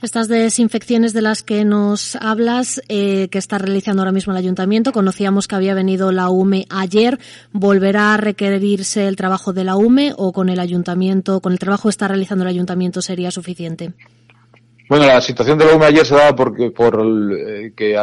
Estas 0.01 0.27
desinfecciones 0.27 1.13
de 1.13 1.21
las 1.21 1.41
que 1.41 1.65
nos 1.65 2.15
hablas, 2.17 2.81
eh, 2.89 3.27
que 3.29 3.37
está 3.37 3.57
realizando 3.57 4.01
ahora 4.01 4.11
mismo 4.11 4.33
el 4.33 4.37
ayuntamiento, 4.37 4.91
conocíamos 4.91 5.47
que 5.47 5.55
había 5.55 5.73
venido 5.73 6.11
la 6.11 6.29
UME 6.29 6.67
ayer. 6.69 7.17
¿Volverá 7.53 8.13
a 8.13 8.17
requerirse 8.17 9.07
el 9.07 9.15
trabajo 9.15 9.53
de 9.53 9.63
la 9.63 9.77
UME 9.77 10.13
o 10.17 10.33
con 10.33 10.49
el 10.49 10.59
ayuntamiento, 10.59 11.39
con 11.39 11.53
el 11.53 11.59
trabajo 11.59 11.83
que 11.83 11.91
está 11.91 12.07
realizando 12.07 12.43
el 12.43 12.49
ayuntamiento 12.49 13.01
sería 13.01 13.31
suficiente? 13.31 13.93
Bueno, 14.87 15.07
la 15.07 15.19
situación 15.19 15.57
de 15.57 15.65
la 15.65 15.73
UME 15.73 15.85
ayer 15.85 16.05
se 16.05 16.15
daba 16.15 16.35
porque 16.35 16.69
por 16.69 17.03
eh, 17.03 17.73
que 17.75 17.99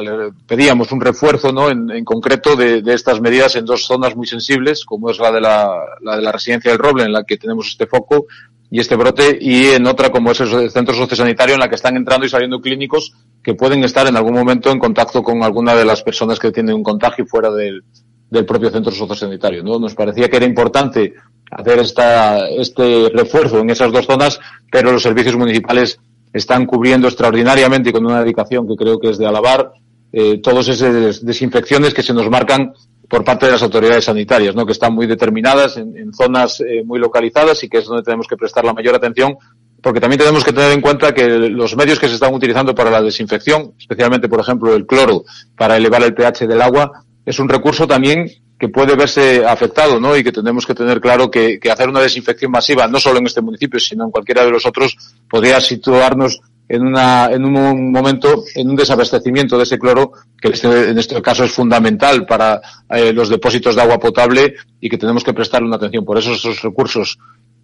pedíamos 0.47 0.91
un 0.91 1.01
refuerzo, 1.01 1.53
¿no? 1.53 1.71
En, 1.71 2.05
concreto 2.05 2.57
de, 2.57 2.83
estas 2.93 3.21
medidas 3.21 3.55
en 3.55 3.65
dos 3.65 3.85
zonas 3.87 4.17
muy 4.17 4.27
sensibles, 4.27 4.85
como 4.85 5.11
es 5.11 5.19
la 5.21 5.31
de 5.31 5.41
la, 5.41 5.81
la 6.01 6.17
de 6.17 6.23
la 6.23 6.33
residencia 6.33 6.73
del 6.73 6.81
Roble, 6.81 7.05
en 7.05 7.13
la 7.13 7.23
que 7.23 7.37
tenemos 7.37 7.69
este 7.69 7.87
foco 7.87 8.27
y 8.69 8.81
este 8.81 8.97
brote, 8.97 9.39
y 9.41 9.67
en 9.67 9.87
otra 9.87 10.11
como 10.11 10.33
es 10.33 10.41
el 10.41 10.71
centro 10.71 10.95
sociosanitario, 10.95 11.55
en 11.55 11.61
la 11.61 11.69
que 11.69 11.77
están 11.77 11.97
entrando 11.97 12.27
y 12.27 12.31
saliendo 12.31 12.61
clínicos 12.61 13.15
que 13.45 13.55
pueden 13.55 13.85
estar 13.85 14.07
en 14.09 14.17
algún 14.17 14.35
momento 14.35 14.71
en 14.71 14.81
contacto 14.81 15.23
con 15.23 15.45
alguna 15.45 15.75
de 15.75 15.85
las 15.85 16.03
personas 16.03 16.41
que 16.41 16.51
tienen 16.51 16.75
un 16.75 16.83
contagio 16.83 17.27
fuera 17.27 17.51
del, 17.53 17.85
del 18.29 18.45
propio 18.45 18.71
centro 18.71 18.91
sociosanitario, 18.91 19.63
¿no? 19.63 19.79
Nos 19.79 19.95
parecía 19.95 20.29
que 20.29 20.39
era 20.39 20.47
importante 20.47 21.15
hacer 21.51 21.79
esta, 21.79 22.49
este 22.49 23.11
refuerzo 23.15 23.61
en 23.61 23.71
esas 23.71 23.93
dos 23.93 24.07
zonas, 24.07 24.41
pero 24.71 24.91
los 24.91 25.03
servicios 25.03 25.37
municipales 25.37 26.01
están 26.33 26.67
cubriendo 26.67 27.09
extraordinariamente 27.09 27.91
y 27.91 27.93
con 27.93 28.07
una 28.07 28.23
dedicación 28.23 28.67
que 28.67 28.77
creo 28.77 28.99
que 28.99 29.11
es 29.11 29.19
de 29.19 29.27
alabar 29.27 29.73
eh, 30.13 30.39
todas 30.39 30.69
esas 30.69 31.25
desinfecciones 31.25 31.95
que 31.95 32.03
se 32.03 32.15
nos 32.15 32.29
marcan 32.29 32.73
por 33.09 33.25
parte 33.25 33.47
de 33.47 33.53
las 33.53 33.63
autoridades 33.63 34.07
sanitarias, 34.07 34.55
¿no? 34.55 34.65
que 34.65 34.73
están 34.73 34.95
muy 34.95 35.07
determinadas 35.07 35.77
en, 35.77 36.13
zonas 36.15 36.61
eh, 36.61 36.83
muy 36.85 36.99
localizadas 36.99 37.63
y 37.63 37.69
que 37.69 37.79
es 37.79 37.85
donde 37.85 38.03
tenemos 38.03 38.27
que 38.27 38.37
prestar 38.37 38.65
la 38.65 38.73
mayor 38.73 38.95
atención, 38.95 39.37
porque 39.83 40.01
también 40.01 40.21
tenemos 40.21 40.45
que 40.45 40.53
tener 40.53 40.73
en 40.73 40.81
cuenta 40.81 41.13
que 41.13 41.29
los 41.29 41.77
medios 41.77 41.99
que 41.99 42.09
se 42.09 42.15
están 42.15 42.33
utilizando 42.33 42.75
para 42.75 42.91
la 42.91 43.03
desinfección, 43.03 43.75
especialmente, 43.79 44.29
por 44.29 44.41
ejemplo, 44.41 44.75
el 44.75 44.87
cloro 44.87 45.25
para 45.59 45.77
elevar 45.77 46.03
el 46.03 46.15
pH 46.15 46.47
del 46.47 46.63
agua, 46.63 47.05
es 47.25 47.39
un 47.39 47.49
recurso 47.49 47.87
también 47.87 48.31
que 48.59 48.69
puede 48.69 48.95
verse 48.95 49.45
afectado, 49.45 49.99
¿no? 49.99 50.17
Y 50.17 50.23
que 50.23 50.31
tenemos 50.31 50.65
que 50.67 50.75
tener 50.75 51.01
claro 51.01 51.29
que, 51.31 51.59
hacer 51.71 51.89
una 51.89 52.01
desinfección 52.01 52.53
masiva, 52.53 52.87
no 52.87 53.01
solo 53.01 53.19
en 53.19 53.27
este 53.27 53.43
municipio, 53.43 53.81
sino 53.81 54.05
en 54.05 54.11
cualquiera 54.11 54.45
de 54.45 54.53
los 54.53 54.65
otros, 54.67 54.97
podría 55.29 55.61
situarnos 55.61 56.41
en, 56.69 56.87
una, 56.87 57.27
en 57.27 57.45
un 57.45 57.91
momento, 57.91 58.45
en 58.55 58.71
un 58.71 58.77
desabastecimiento 58.77 59.57
de 59.57 59.65
ese 59.65 59.79
cloro, 59.79 60.13
que 60.41 60.51
este, 60.51 60.91
en 60.91 60.99
este 60.99 61.21
caso 61.21 61.45
es 61.45 61.51
fundamental 61.51 62.25
para 62.25 62.61
eh, 62.89 63.13
los 63.13 63.29
depósitos 63.29 63.75
de 63.75 63.83
agua 63.83 63.99
potable 63.99 64.55
y 64.81 64.89
que 64.89 64.99
tenemos 64.99 65.25
que 65.25 65.35
prestarle 65.35 65.67
una 65.67 65.77
atención. 65.77 66.05
Por 66.05 66.19
eso 66.19 66.33
esos 66.33 66.63
recursos 66.63 67.19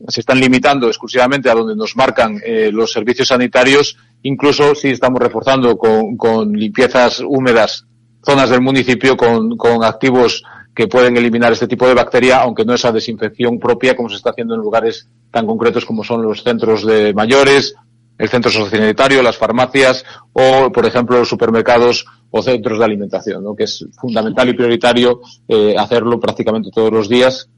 se 0.06 0.20
están 0.20 0.40
limitando 0.40 0.88
exclusivamente 0.88 1.48
a 1.48 1.54
donde 1.54 1.76
nos 1.76 1.96
marcan 1.96 2.40
eh, 2.44 2.70
los 2.72 2.92
servicios 2.92 3.28
sanitarios, 3.28 3.96
incluso 4.22 4.74
si 4.74 4.88
estamos 4.88 5.20
reforzando 5.20 5.76
con, 5.76 6.16
con 6.16 6.52
limpiezas 6.52 7.20
húmedas 7.20 7.87
zonas 8.24 8.50
del 8.50 8.60
municipio 8.60 9.16
con, 9.16 9.56
con 9.56 9.84
activos 9.84 10.42
que 10.74 10.86
pueden 10.86 11.16
eliminar 11.16 11.52
este 11.52 11.66
tipo 11.66 11.86
de 11.88 11.94
bacteria, 11.94 12.38
aunque 12.38 12.64
no 12.64 12.74
esa 12.74 12.92
desinfección 12.92 13.58
propia 13.58 13.96
como 13.96 14.08
se 14.08 14.16
está 14.16 14.30
haciendo 14.30 14.54
en 14.54 14.60
lugares 14.60 15.08
tan 15.30 15.46
concretos 15.46 15.84
como 15.84 16.04
son 16.04 16.22
los 16.22 16.42
centros 16.42 16.86
de 16.86 17.12
mayores, 17.14 17.74
el 18.18 18.28
centro 18.28 18.50
sociosanitario, 18.50 19.22
las 19.22 19.36
farmacias 19.36 20.04
o, 20.32 20.70
por 20.72 20.86
ejemplo, 20.86 21.18
los 21.18 21.28
supermercados 21.28 22.06
o 22.30 22.42
centros 22.42 22.78
de 22.78 22.84
alimentación, 22.84 23.42
¿no? 23.42 23.54
que 23.54 23.64
es 23.64 23.86
fundamental 24.00 24.48
y 24.48 24.54
prioritario 24.54 25.20
eh, 25.46 25.74
hacerlo 25.78 26.20
prácticamente 26.20 26.70
todos 26.72 26.92
los 26.92 27.08
días 27.08 27.48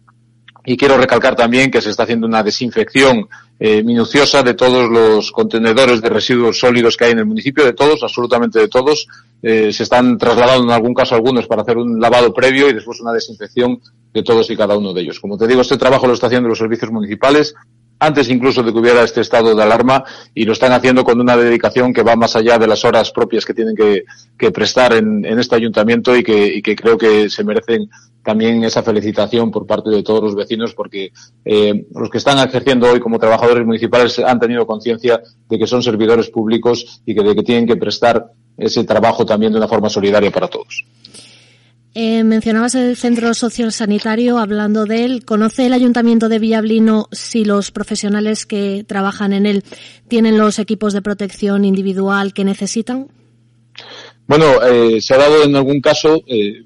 y 0.64 0.76
quiero 0.76 0.96
recalcar 0.98 1.36
también 1.36 1.70
que 1.70 1.80
se 1.80 1.90
está 1.90 2.02
haciendo 2.02 2.26
una 2.26 2.42
desinfección 2.42 3.28
eh, 3.58 3.82
minuciosa 3.82 4.42
de 4.42 4.54
todos 4.54 4.90
los 4.90 5.32
contenedores 5.32 6.00
de 6.00 6.08
residuos 6.08 6.58
sólidos 6.58 6.96
que 6.96 7.04
hay 7.04 7.12
en 7.12 7.18
el 7.20 7.26
municipio, 7.26 7.64
de 7.64 7.72
todos, 7.72 8.02
absolutamente 8.02 8.58
de 8.58 8.68
todos. 8.68 9.06
Eh, 9.42 9.72
se 9.72 9.82
están 9.82 10.18
trasladando 10.18 10.64
en 10.64 10.70
algún 10.70 10.94
caso 10.94 11.14
algunos 11.14 11.46
para 11.46 11.62
hacer 11.62 11.78
un 11.78 12.00
lavado 12.00 12.32
previo 12.32 12.68
y 12.68 12.74
después 12.74 13.00
una 13.00 13.12
desinfección 13.12 13.80
de 14.12 14.22
todos 14.22 14.50
y 14.50 14.56
cada 14.56 14.76
uno 14.76 14.92
de 14.92 15.02
ellos. 15.02 15.20
Como 15.20 15.36
te 15.38 15.46
digo, 15.46 15.60
este 15.60 15.78
trabajo 15.78 16.06
lo 16.06 16.14
está 16.14 16.26
haciendo 16.26 16.48
los 16.48 16.58
servicios 16.58 16.90
municipales 16.90 17.54
antes 18.02 18.30
incluso 18.30 18.62
de 18.62 18.72
que 18.72 18.78
hubiera 18.78 19.02
este 19.02 19.20
estado 19.20 19.54
de 19.54 19.62
alarma 19.62 20.02
y 20.34 20.46
lo 20.46 20.54
están 20.54 20.72
haciendo 20.72 21.04
con 21.04 21.20
una 21.20 21.36
dedicación 21.36 21.92
que 21.92 22.02
va 22.02 22.16
más 22.16 22.34
allá 22.34 22.56
de 22.56 22.66
las 22.66 22.82
horas 22.86 23.10
propias 23.10 23.44
que 23.44 23.52
tienen 23.52 23.76
que, 23.76 24.04
prestar 24.52 24.94
en, 24.94 25.26
este 25.38 25.54
ayuntamiento 25.54 26.16
y 26.16 26.22
que 26.22 26.76
creo 26.76 26.96
que 26.96 27.28
se 27.28 27.44
merecen 27.44 27.90
también 28.22 28.62
esa 28.64 28.82
felicitación 28.82 29.50
por 29.50 29.66
parte 29.66 29.90
de 29.90 30.02
todos 30.02 30.22
los 30.22 30.34
vecinos 30.34 30.74
porque 30.74 31.12
eh, 31.44 31.86
los 31.94 32.10
que 32.10 32.18
están 32.18 32.38
ejerciendo 32.46 32.90
hoy 32.90 33.00
como 33.00 33.18
trabajadores 33.18 33.64
municipales 33.64 34.18
han 34.18 34.38
tenido 34.38 34.66
conciencia 34.66 35.22
de 35.48 35.58
que 35.58 35.66
son 35.66 35.82
servidores 35.82 36.30
públicos 36.30 37.02
y 37.06 37.14
que 37.14 37.22
de 37.22 37.34
que 37.34 37.42
tienen 37.42 37.66
que 37.66 37.76
prestar 37.76 38.32
ese 38.56 38.84
trabajo 38.84 39.24
también 39.24 39.52
de 39.52 39.58
una 39.58 39.68
forma 39.68 39.88
solidaria 39.88 40.30
para 40.30 40.48
todos. 40.48 40.84
Eh, 41.92 42.22
mencionabas 42.22 42.76
el 42.76 42.96
centro 42.96 43.34
social 43.34 43.72
sanitario, 43.72 44.38
hablando 44.38 44.86
de 44.86 45.04
él. 45.04 45.24
¿Conoce 45.24 45.66
el 45.66 45.72
ayuntamiento 45.72 46.28
de 46.28 46.38
Villablino 46.38 47.08
si 47.10 47.44
los 47.44 47.72
profesionales 47.72 48.46
que 48.46 48.84
trabajan 48.86 49.32
en 49.32 49.44
él 49.44 49.64
tienen 50.06 50.38
los 50.38 50.60
equipos 50.60 50.92
de 50.92 51.02
protección 51.02 51.64
individual 51.64 52.32
que 52.32 52.44
necesitan? 52.44 53.08
Bueno, 54.28 54.62
eh, 54.62 55.00
se 55.00 55.14
ha 55.14 55.18
dado 55.18 55.42
en 55.42 55.56
algún 55.56 55.80
caso, 55.80 56.22
eh, 56.28 56.62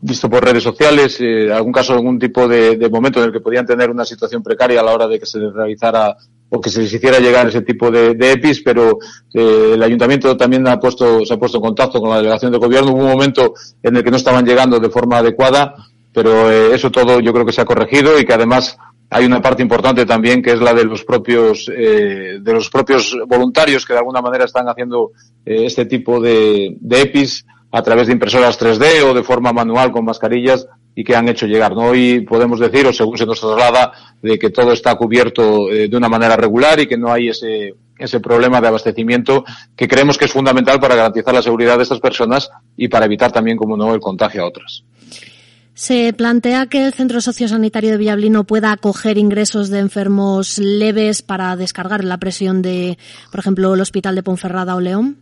visto 0.00 0.30
por 0.30 0.44
redes 0.44 0.62
sociales, 0.62 1.18
eh, 1.20 1.52
algún 1.52 1.72
caso, 1.72 1.92
algún 1.92 2.18
tipo 2.18 2.46
de, 2.46 2.88
momento 2.90 3.20
en 3.20 3.26
el 3.26 3.32
que 3.32 3.40
podían 3.40 3.66
tener 3.66 3.90
una 3.90 4.04
situación 4.04 4.42
precaria 4.42 4.80
a 4.80 4.84
la 4.84 4.94
hora 4.94 5.08
de 5.08 5.18
que 5.18 5.26
se 5.26 5.38
les 5.38 5.52
realizara 5.52 6.16
o 6.50 6.60
que 6.60 6.70
se 6.70 6.80
les 6.80 6.92
hiciera 6.92 7.18
llegar 7.18 7.48
ese 7.48 7.62
tipo 7.62 7.90
de, 7.90 8.16
EPIs, 8.18 8.62
pero 8.62 8.98
eh, 9.34 9.72
el 9.74 9.82
ayuntamiento 9.82 10.36
también 10.36 10.66
ha 10.68 10.78
puesto, 10.78 11.24
se 11.24 11.34
ha 11.34 11.36
puesto 11.36 11.58
en 11.58 11.62
contacto 11.62 12.00
con 12.00 12.10
la 12.10 12.18
delegación 12.18 12.52
de 12.52 12.58
gobierno. 12.58 12.92
Hubo 12.92 13.02
un 13.02 13.10
momento 13.10 13.54
en 13.82 13.96
el 13.96 14.04
que 14.04 14.10
no 14.10 14.16
estaban 14.16 14.46
llegando 14.46 14.78
de 14.78 14.88
forma 14.88 15.18
adecuada, 15.18 15.74
pero 16.12 16.50
eh, 16.50 16.74
eso 16.74 16.90
todo 16.90 17.20
yo 17.20 17.32
creo 17.32 17.44
que 17.44 17.52
se 17.52 17.60
ha 17.60 17.66
corregido 17.66 18.18
y 18.18 18.24
que 18.24 18.32
además 18.32 18.78
hay 19.10 19.26
una 19.26 19.42
parte 19.42 19.62
importante 19.62 20.06
también 20.06 20.42
que 20.42 20.52
es 20.52 20.60
la 20.60 20.72
de 20.74 20.84
los 20.84 21.02
propios 21.02 21.70
eh, 21.74 22.38
de 22.40 22.52
los 22.52 22.68
propios 22.70 23.16
voluntarios 23.26 23.84
que 23.86 23.94
de 23.94 24.00
alguna 24.00 24.20
manera 24.20 24.44
están 24.44 24.68
haciendo 24.68 25.12
este 25.44 25.86
tipo 25.86 26.20
de 26.20 26.76
EPIs 26.90 27.46
a 27.70 27.82
través 27.82 28.06
de 28.06 28.14
impresoras 28.14 28.58
3D 28.58 29.02
o 29.04 29.14
de 29.14 29.22
forma 29.22 29.52
manual 29.52 29.92
con 29.92 30.04
mascarillas 30.04 30.66
y 30.94 31.04
que 31.04 31.14
han 31.14 31.28
hecho 31.28 31.46
llegar. 31.46 31.74
¿no? 31.74 31.82
Hoy 31.82 32.20
podemos 32.20 32.58
decir, 32.58 32.86
o 32.86 32.92
según 32.92 33.18
se 33.18 33.26
nos 33.26 33.40
traslada, 33.40 33.92
de 34.20 34.38
que 34.38 34.50
todo 34.50 34.72
está 34.72 34.94
cubierto 34.96 35.70
eh, 35.70 35.88
de 35.88 35.96
una 35.96 36.08
manera 36.08 36.36
regular 36.36 36.80
y 36.80 36.86
que 36.86 36.96
no 36.96 37.12
hay 37.12 37.28
ese, 37.28 37.74
ese 37.98 38.20
problema 38.20 38.60
de 38.60 38.68
abastecimiento 38.68 39.44
que 39.76 39.86
creemos 39.86 40.16
que 40.16 40.24
es 40.24 40.32
fundamental 40.32 40.80
para 40.80 40.96
garantizar 40.96 41.34
la 41.34 41.42
seguridad 41.42 41.76
de 41.76 41.82
estas 41.82 42.00
personas 42.00 42.50
y 42.76 42.88
para 42.88 43.06
evitar 43.06 43.30
también, 43.30 43.56
como 43.56 43.76
no, 43.76 43.94
el 43.94 44.00
contagio 44.00 44.42
a 44.42 44.48
otras. 44.48 44.84
Se 45.74 46.12
plantea 46.12 46.66
que 46.66 46.84
el 46.84 46.92
Centro 46.92 47.20
Sociosanitario 47.20 47.92
de 47.92 47.98
Villablino 47.98 48.42
pueda 48.42 48.72
acoger 48.72 49.16
ingresos 49.16 49.68
de 49.68 49.78
enfermos 49.78 50.58
leves 50.58 51.22
para 51.22 51.54
descargar 51.54 52.02
la 52.02 52.18
presión 52.18 52.62
de, 52.62 52.98
por 53.30 53.38
ejemplo, 53.38 53.72
el 53.74 53.80
Hospital 53.80 54.16
de 54.16 54.24
Ponferrada 54.24 54.74
o 54.74 54.80
León. 54.80 55.18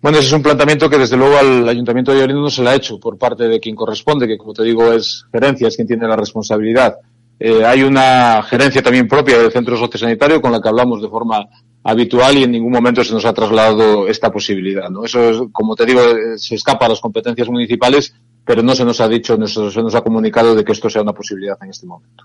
Bueno, 0.00 0.18
ese 0.18 0.28
es 0.28 0.32
un 0.32 0.42
planteamiento 0.42 0.88
que 0.88 0.98
desde 0.98 1.16
luego 1.16 1.36
al 1.38 1.68
Ayuntamiento 1.68 2.12
de 2.12 2.20
Llorino 2.20 2.40
no 2.40 2.50
se 2.50 2.62
le 2.62 2.70
ha 2.70 2.74
hecho 2.74 3.00
por 3.00 3.18
parte 3.18 3.48
de 3.48 3.58
quien 3.58 3.74
corresponde, 3.74 4.28
que 4.28 4.38
como 4.38 4.54
te 4.54 4.62
digo 4.62 4.92
es 4.92 5.24
gerencia, 5.32 5.68
es 5.68 5.76
quien 5.76 5.88
tiene 5.88 6.06
la 6.06 6.16
responsabilidad. 6.16 6.96
Eh, 7.40 7.64
hay 7.64 7.82
una 7.82 8.42
gerencia 8.42 8.82
también 8.82 9.08
propia 9.08 9.38
del 9.38 9.52
centro 9.52 9.76
sociosanitario 9.76 10.40
con 10.40 10.52
la 10.52 10.60
que 10.60 10.68
hablamos 10.68 11.02
de 11.02 11.08
forma 11.08 11.46
habitual 11.84 12.36
y 12.36 12.44
en 12.44 12.52
ningún 12.52 12.72
momento 12.72 13.02
se 13.02 13.12
nos 13.12 13.24
ha 13.24 13.32
trasladado 13.32 14.08
esta 14.08 14.30
posibilidad. 14.30 14.88
¿no? 14.88 15.04
Eso, 15.04 15.30
es, 15.30 15.38
como 15.52 15.74
te 15.74 15.86
digo, 15.86 16.00
eh, 16.00 16.38
se 16.38 16.54
escapa 16.54 16.86
a 16.86 16.90
las 16.90 17.00
competencias 17.00 17.48
municipales, 17.48 18.14
pero 18.44 18.62
no 18.62 18.74
se 18.74 18.84
nos 18.84 19.00
ha 19.00 19.08
dicho, 19.08 19.36
no 19.36 19.46
se 19.46 19.82
nos 19.82 19.94
ha 19.94 20.00
comunicado 20.00 20.54
de 20.54 20.64
que 20.64 20.72
esto 20.72 20.90
sea 20.90 21.02
una 21.02 21.12
posibilidad 21.12 21.56
en 21.62 21.70
este 21.70 21.86
momento. 21.86 22.24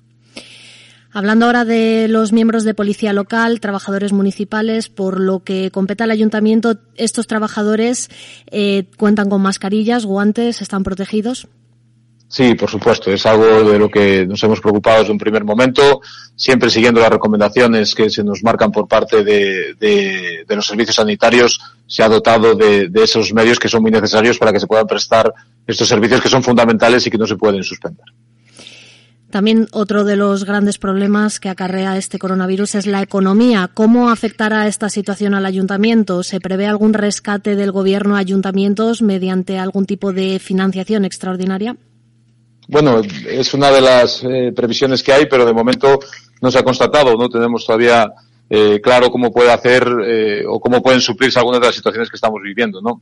Hablando 1.15 1.46
ahora 1.46 1.63
de 1.63 2.08
los 2.10 2.34
miembros 2.34 2.63
de 2.63 2.74
policía 2.74 3.13
local, 3.13 3.60
trabajadores 3.60 4.12
municipales, 4.13 4.89
por 4.89 5.20
lo 5.20 5.43
que 5.43 5.70
compete 5.70 6.03
al 6.03 6.10
ayuntamiento, 6.10 6.79
estos 6.96 7.27
trabajadores 7.27 8.10
eh, 8.50 8.86
cuentan 8.98 9.29
con 9.29 9.39
mascarillas, 9.41 10.08
guantes, 10.08 10.62
están 10.63 10.82
protegidos. 10.84 11.48
Sí, 12.34 12.55
por 12.55 12.67
supuesto, 12.67 13.12
es 13.12 13.27
algo 13.27 13.46
de 13.63 13.77
lo 13.77 13.89
que 13.89 14.25
nos 14.25 14.43
hemos 14.43 14.60
preocupado 14.60 15.01
desde 15.01 15.12
un 15.12 15.20
primer 15.20 15.43
momento, 15.43 16.01
siempre 16.36 16.72
siguiendo 16.72 17.00
las 17.00 17.12
recomendaciones 17.12 17.93
que 17.93 18.10
se 18.10 18.24
nos 18.24 18.41
marcan 18.41 18.72
por 18.72 18.88
parte 18.88 19.24
de, 19.24 20.43
los 20.50 20.65
servicios 20.65 20.96
sanitarios, 20.96 21.60
se 21.86 22.01
ha 22.01 22.10
dotado 22.10 22.55
de, 22.55 22.89
esos 22.96 23.32
medios 23.36 23.60
que 23.60 23.70
son 23.70 23.84
muy 23.84 23.91
necesarios 23.91 24.39
para 24.39 24.51
que 24.51 24.60
se 24.60 24.65
puedan 24.65 24.88
prestar 24.88 25.32
estos 25.67 25.88
servicios 25.88 26.22
que 26.22 26.29
son 26.29 26.41
fundamentales 26.41 27.05
y 27.05 27.12
que 27.12 27.20
no 27.20 27.27
se 27.27 27.36
pueden 27.36 27.63
suspender. 27.63 28.08
También 29.33 29.67
otro 29.71 30.03
de 30.03 30.15
los 30.15 30.45
grandes 30.45 30.77
problemas 30.77 31.39
que 31.39 31.49
acarrea 31.49 31.97
este 31.97 32.19
coronavirus 32.19 32.75
es 32.75 32.85
la 32.85 33.01
economía. 33.01 33.67
¿Cómo 33.73 34.11
afectará 34.11 34.67
esta 34.67 34.89
situación 34.89 35.33
al 35.33 35.47
ayuntamiento? 35.47 36.21
¿Se 36.21 36.39
prevé 36.39 36.67
algún 36.67 36.93
rescate 36.93 37.55
del 37.55 37.71
gobierno 37.71 38.15
a 38.15 38.19
ayuntamientos 38.19 39.01
mediante 39.01 39.57
algún 39.57 39.87
tipo 39.87 40.13
de 40.13 40.37
financiación 40.37 41.03
extraordinaria? 41.03 41.75
Bueno, 42.67 43.01
es 43.27 43.55
una 43.55 43.71
de 43.71 43.81
las 43.81 44.23
eh, 44.23 44.53
previsiones 44.55 45.01
que 45.01 45.13
hay, 45.13 45.25
pero 45.25 45.47
de 45.47 45.53
momento 45.53 45.99
no 46.39 46.51
se 46.51 46.59
ha 46.59 46.63
constatado. 46.63 47.17
No 47.17 47.27
tenemos 47.27 47.65
todavía 47.65 48.13
eh, 48.51 48.81
claro 48.83 49.09
cómo 49.09 49.31
puede 49.31 49.51
hacer 49.51 49.83
eh, 50.05 50.43
o 50.47 50.59
cómo 50.59 50.83
pueden 50.83 51.01
suplirse 51.01 51.39
algunas 51.39 51.59
de 51.59 51.65
las 51.65 51.75
situaciones 51.75 52.07
que 52.07 52.17
estamos 52.17 52.39
viviendo, 52.39 52.81
¿no? 52.83 53.01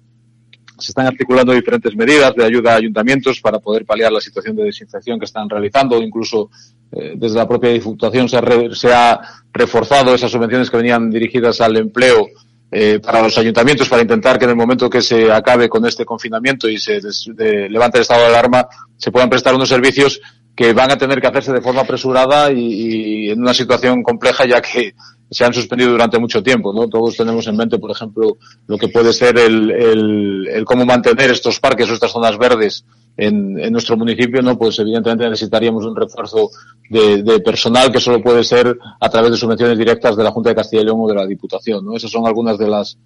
Se 0.82 0.92
están 0.92 1.08
articulando 1.08 1.54
diferentes 1.54 1.96
medidas 1.96 2.34
de 2.36 2.44
ayuda 2.44 2.74
a 2.74 2.78
ayuntamientos 2.78 3.40
para 3.40 3.60
poder 3.60 3.86
paliar 3.86 4.12
la 4.12 4.20
situación 4.20 4.56
de 4.56 4.66
desinfección 4.66 5.20
que 5.20 5.26
están 5.26 5.50
realizando. 5.50 6.02
Incluso 6.02 6.50
eh, 6.92 7.14
desde 7.16 7.38
la 7.38 7.48
propia 7.48 7.70
Diputación 7.70 8.28
se 8.28 8.38
ha, 8.38 8.44
se 8.74 8.94
ha, 8.94 9.22
reforzado 9.54 10.16
esas 10.16 10.32
subvenciones 10.32 10.70
que 10.70 10.78
venían 10.78 11.10
dirigidas 11.10 11.60
al 11.60 11.76
empleo 11.76 12.28
eh, 12.72 13.00
para 13.04 13.22
los 13.22 13.38
ayuntamientos 13.38 13.90
para 13.90 14.02
intentar 14.02 14.40
que 14.40 14.46
en 14.46 14.52
el 14.52 14.56
momento 14.56 14.90
que 14.90 15.02
se 15.02 15.30
acabe 15.30 15.68
con 15.68 15.86
este 15.86 16.06
confinamiento 16.06 16.70
y 16.70 16.78
se 16.78 17.02
levante 17.36 17.98
el 17.98 18.04
estado 18.04 18.22
de 18.22 18.28
alarma 18.28 18.66
se 18.96 19.12
puedan 19.12 19.30
prestar 19.30 19.54
unos 19.54 19.68
servicios 19.68 20.22
que 20.56 20.74
van 20.74 20.92
a 20.92 20.98
tener 20.98 21.22
que 21.22 21.28
hacerse 21.28 21.54
de 21.54 21.62
forma 21.62 21.82
apresurada 21.82 22.52
y, 22.52 23.30
en 23.30 23.42
una 23.42 23.54
situación 23.54 24.04
compleja 24.04 24.46
ya 24.46 24.62
que 24.62 24.94
se 25.30 25.46
han 25.46 25.54
suspendido 25.54 25.92
durante 25.92 26.20
mucho 26.20 26.44
tiempo, 26.44 26.74
¿no? 26.74 26.90
Todos 26.90 27.16
tenemos 27.16 27.48
en 27.48 27.56
mente, 27.56 27.80
por 27.80 27.92
ejemplo, 27.92 28.38
lo 28.68 28.78
que 28.78 28.90
puede 28.90 29.14
ser 29.14 29.38
el, 29.40 30.64
cómo 30.66 30.86
mantener 30.86 31.32
estos 31.32 31.60
parques 31.60 31.90
o 31.90 31.94
estas 31.94 32.12
zonas 32.12 32.38
verdes 32.38 32.84
en, 33.16 33.58
en, 33.58 33.72
nuestro 33.72 33.96
municipio, 33.96 34.42
¿no? 34.42 34.58
Pues 34.58 34.78
evidentemente 34.80 35.30
necesitaríamos 35.30 35.86
un 35.86 35.96
refuerzo 35.96 36.50
de, 36.90 37.24
de, 37.24 37.40
personal 37.40 37.92
que 37.92 38.02
solo 38.02 38.22
puede 38.22 38.44
ser 38.44 38.78
a 39.00 39.10
través 39.10 39.32
de 39.32 39.38
subvenciones 39.38 39.78
directas 39.78 40.18
de 40.18 40.24
la 40.24 40.32
Junta 40.32 40.50
de 40.50 40.56
Castilla 40.56 40.82
y 40.82 40.86
León 40.86 41.00
o 41.02 41.08
de 41.08 41.16
la 41.16 41.26
Diputación, 41.26 41.86
¿no? 41.86 41.96
Esas 41.96 42.12
son 42.12 42.28
algunas 42.28 42.58
de 42.58 42.68
las 42.68 42.98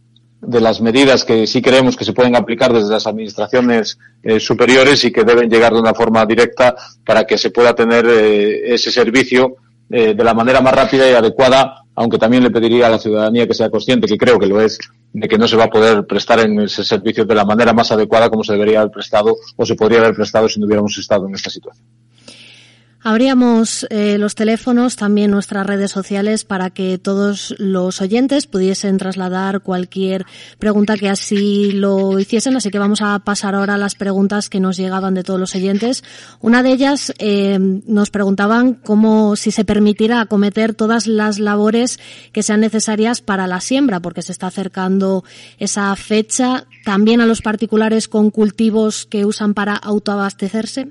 de 0.48 0.62
las 0.62 0.82
medidas 0.82 1.24
que 1.24 1.48
sí 1.48 1.62
creemos 1.62 1.96
que 1.96 2.06
se 2.06 2.14
pueden 2.14 2.36
aplicar 2.36 2.74
desde 2.74 2.90
las 2.90 3.08
administraciones 3.08 3.98
eh, 4.24 4.40
superiores 4.40 5.04
y 5.04 5.12
que 5.12 5.24
deben 5.24 5.50
llegar 5.50 5.74
de 5.74 5.80
una 5.80 5.94
forma 5.94 6.26
directa 6.26 6.76
para 7.06 7.26
que 7.26 7.38
se 7.38 7.52
pueda 7.52 7.74
tener 7.74 8.06
eh, 8.08 8.74
ese 8.74 8.92
servicio 8.92 9.56
eh, 9.90 10.14
de 10.14 10.24
la 10.24 10.34
manera 10.34 10.62
más 10.62 10.74
rápida 10.74 11.10
y 11.10 11.14
adecuada, 11.14 11.84
aunque 11.96 12.18
también 12.18 12.44
le 12.44 12.52
pediría 12.52 12.88
a 12.88 12.90
la 12.90 13.00
ciudadanía 13.00 13.48
que 13.48 13.54
sea 13.54 13.70
consciente, 13.70 14.08
que 14.08 14.18
creo 14.18 14.40
que 14.40 14.48
lo 14.48 14.62
es, 14.62 14.80
de 15.14 15.28
que 15.28 15.38
no 15.38 15.48
se 15.48 15.56
va 15.56 15.66
a 15.66 15.70
poder 15.70 16.06
prestar 16.06 16.40
en 16.40 16.60
ese 16.62 16.84
servicio 16.84 17.26
de 17.26 17.36
la 17.36 17.46
manera 17.46 17.74
más 17.74 17.92
adecuada 17.92 18.30
como 18.30 18.44
se 18.44 18.54
debería 18.54 18.82
haber 18.82 18.92
prestado 18.92 19.36
o 19.56 19.66
se 19.66 19.76
podría 19.76 20.00
haber 20.00 20.16
prestado 20.16 20.50
si 20.50 20.60
no 20.60 20.66
hubiéramos 20.66 20.98
estado 20.98 21.28
en 21.28 21.36
esta 21.36 21.50
situación. 21.50 21.86
Abríamos 23.08 23.86
eh, 23.92 24.18
los 24.18 24.34
teléfonos, 24.34 24.96
también 24.96 25.30
nuestras 25.30 25.68
redes 25.68 25.92
sociales, 25.92 26.44
para 26.44 26.72
que 26.72 26.98
todos 26.98 27.54
los 27.60 28.02
oyentes 28.02 28.48
pudiesen 28.48 28.98
trasladar 28.98 29.62
cualquier 29.62 30.26
pregunta 30.58 30.98
que 30.98 31.08
así 31.08 31.72
lo 31.72 32.18
hiciesen. 32.18 32.56
Así 32.56 32.72
que 32.72 32.80
vamos 32.80 33.04
a 33.04 33.20
pasar 33.20 33.54
ahora 33.54 33.76
a 33.76 33.78
las 33.78 33.94
preguntas 33.94 34.50
que 34.50 34.60
nos 34.60 34.78
llegaban 34.78 35.14
de 35.14 35.22
todos 35.22 35.40
los 35.40 35.54
oyentes. 35.54 36.04
Una 36.42 36.64
de 36.64 36.72
ellas 36.72 37.14
eh, 37.20 37.60
nos 37.60 38.10
preguntaban 38.10 38.74
cómo 38.74 39.36
si 39.36 39.52
se 39.52 39.66
permitirá 39.66 40.22
acometer 40.22 40.74
todas 40.74 41.06
las 41.06 41.38
labores 41.38 42.00
que 42.32 42.42
sean 42.42 42.62
necesarias 42.62 43.22
para 43.22 43.46
la 43.46 43.62
siembra, 43.62 44.00
porque 44.00 44.24
se 44.24 44.32
está 44.32 44.48
acercando 44.48 45.24
esa 45.60 45.96
fecha. 45.96 46.66
También 46.84 47.22
a 47.22 47.28
los 47.28 47.44
particulares 47.44 48.08
con 48.08 48.32
cultivos 48.32 49.06
que 49.06 49.26
usan 49.26 49.54
para 49.54 49.76
autoabastecerse. 49.76 50.90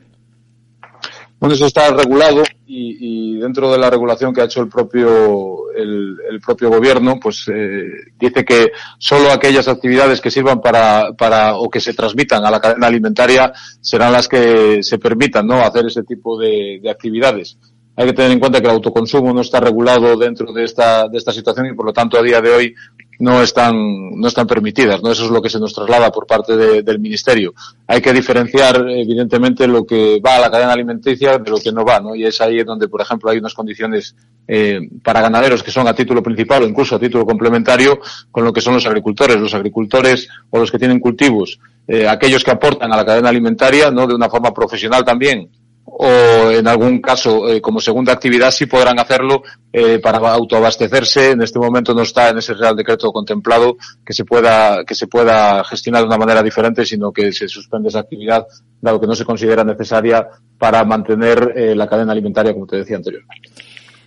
Bueno, 1.44 1.56
eso 1.56 1.66
está 1.66 1.90
regulado 1.90 2.42
y, 2.66 3.38
dentro 3.38 3.70
de 3.70 3.76
la 3.76 3.90
regulación 3.90 4.32
que 4.32 4.40
ha 4.40 4.46
hecho 4.46 4.62
el 4.62 4.68
propio 4.70 5.70
el, 5.76 6.16
el 6.30 6.40
propio 6.40 6.70
gobierno, 6.70 7.20
pues 7.20 7.44
eh, 7.52 7.84
dice 8.18 8.46
que 8.46 8.72
solo 8.96 9.30
aquellas 9.30 9.68
actividades 9.68 10.22
que 10.22 10.30
sirvan 10.30 10.62
para, 10.62 11.12
para 11.12 11.56
o 11.56 11.68
que 11.68 11.80
se 11.80 11.92
transmitan 11.92 12.46
a 12.46 12.50
la 12.50 12.60
cadena 12.60 12.86
alimentaria 12.86 13.52
serán 13.78 14.14
las 14.14 14.26
que 14.26 14.82
se 14.82 14.98
permitan, 14.98 15.46
¿no? 15.46 15.56
Hacer 15.56 15.84
ese 15.84 16.02
tipo 16.04 16.38
de, 16.38 16.80
de 16.82 16.90
actividades. 16.90 17.58
Hay 17.94 18.06
que 18.06 18.14
tener 18.14 18.30
en 18.32 18.40
cuenta 18.40 18.62
que 18.62 18.66
el 18.66 18.72
autoconsumo 18.72 19.34
no 19.34 19.42
está 19.42 19.60
regulado 19.60 20.16
dentro 20.16 20.50
de 20.50 20.64
esta, 20.64 21.08
de 21.08 21.18
esta 21.18 21.30
situación 21.30 21.66
y 21.66 21.74
por 21.74 21.84
lo 21.84 21.92
tanto 21.92 22.18
a 22.18 22.22
día 22.22 22.40
de 22.40 22.50
hoy 22.54 22.74
no 23.18 23.42
están, 23.42 23.74
no 24.18 24.26
están 24.26 24.46
permitidas, 24.46 25.02
¿no? 25.02 25.10
Eso 25.10 25.24
es 25.24 25.30
lo 25.30 25.40
que 25.40 25.50
se 25.50 25.60
nos 25.60 25.72
traslada 25.72 26.10
por 26.10 26.26
parte 26.26 26.56
de, 26.56 26.82
del 26.82 26.98
Ministerio. 26.98 27.54
Hay 27.86 28.00
que 28.00 28.12
diferenciar, 28.12 28.76
evidentemente, 28.88 29.66
lo 29.66 29.84
que 29.84 30.20
va 30.24 30.36
a 30.36 30.40
la 30.40 30.50
cadena 30.50 30.72
alimenticia 30.72 31.38
de 31.38 31.50
lo 31.50 31.58
que 31.58 31.72
no 31.72 31.84
va, 31.84 32.00
¿no? 32.00 32.14
Y 32.14 32.24
es 32.24 32.40
ahí 32.40 32.62
donde, 32.64 32.88
por 32.88 33.00
ejemplo, 33.00 33.30
hay 33.30 33.38
unas 33.38 33.54
condiciones 33.54 34.14
eh, 34.46 34.80
para 35.02 35.20
ganaderos 35.20 35.62
que 35.62 35.70
son 35.70 35.88
a 35.88 35.94
título 35.94 36.22
principal 36.22 36.62
o 36.62 36.66
incluso 36.66 36.96
a 36.96 36.98
título 36.98 37.24
complementario 37.24 37.98
con 38.30 38.44
lo 38.44 38.52
que 38.52 38.60
son 38.60 38.74
los 38.74 38.86
agricultores. 38.86 39.36
Los 39.36 39.54
agricultores 39.54 40.28
o 40.50 40.58
los 40.58 40.70
que 40.70 40.78
tienen 40.78 41.00
cultivos, 41.00 41.58
eh, 41.86 42.08
aquellos 42.08 42.42
que 42.42 42.50
aportan 42.50 42.92
a 42.92 42.96
la 42.96 43.04
cadena 43.04 43.28
alimentaria, 43.28 43.90
¿no? 43.90 44.06
De 44.06 44.14
una 44.14 44.28
forma 44.28 44.52
profesional 44.52 45.04
también, 45.04 45.48
o 45.84 46.50
en 46.50 46.66
algún 46.66 47.00
caso 47.00 47.48
eh, 47.48 47.60
como 47.60 47.80
segunda 47.80 48.12
actividad 48.12 48.50
sí 48.50 48.66
podrán 48.66 48.98
hacerlo 48.98 49.42
eh, 49.72 49.98
para 49.98 50.18
autoabastecerse. 50.18 51.32
En 51.32 51.42
este 51.42 51.58
momento 51.58 51.94
no 51.94 52.02
está 52.02 52.30
en 52.30 52.38
ese 52.38 52.54
Real 52.54 52.76
Decreto 52.76 53.12
contemplado 53.12 53.76
que 54.04 54.12
se 54.12 54.24
pueda 54.24 54.84
que 54.84 54.94
se 54.94 55.06
pueda 55.06 55.62
gestionar 55.64 56.02
de 56.02 56.08
una 56.08 56.18
manera 56.18 56.42
diferente, 56.42 56.84
sino 56.84 57.12
que 57.12 57.32
se 57.32 57.48
suspende 57.48 57.88
esa 57.88 58.00
actividad 58.00 58.46
dado 58.80 59.00
que 59.00 59.06
no 59.06 59.14
se 59.14 59.24
considera 59.24 59.64
necesaria 59.64 60.26
para 60.58 60.84
mantener 60.84 61.52
eh, 61.54 61.74
la 61.74 61.88
cadena 61.88 62.12
alimentaria, 62.12 62.52
como 62.52 62.66
te 62.66 62.76
decía 62.76 62.96
anteriormente. 62.96 63.50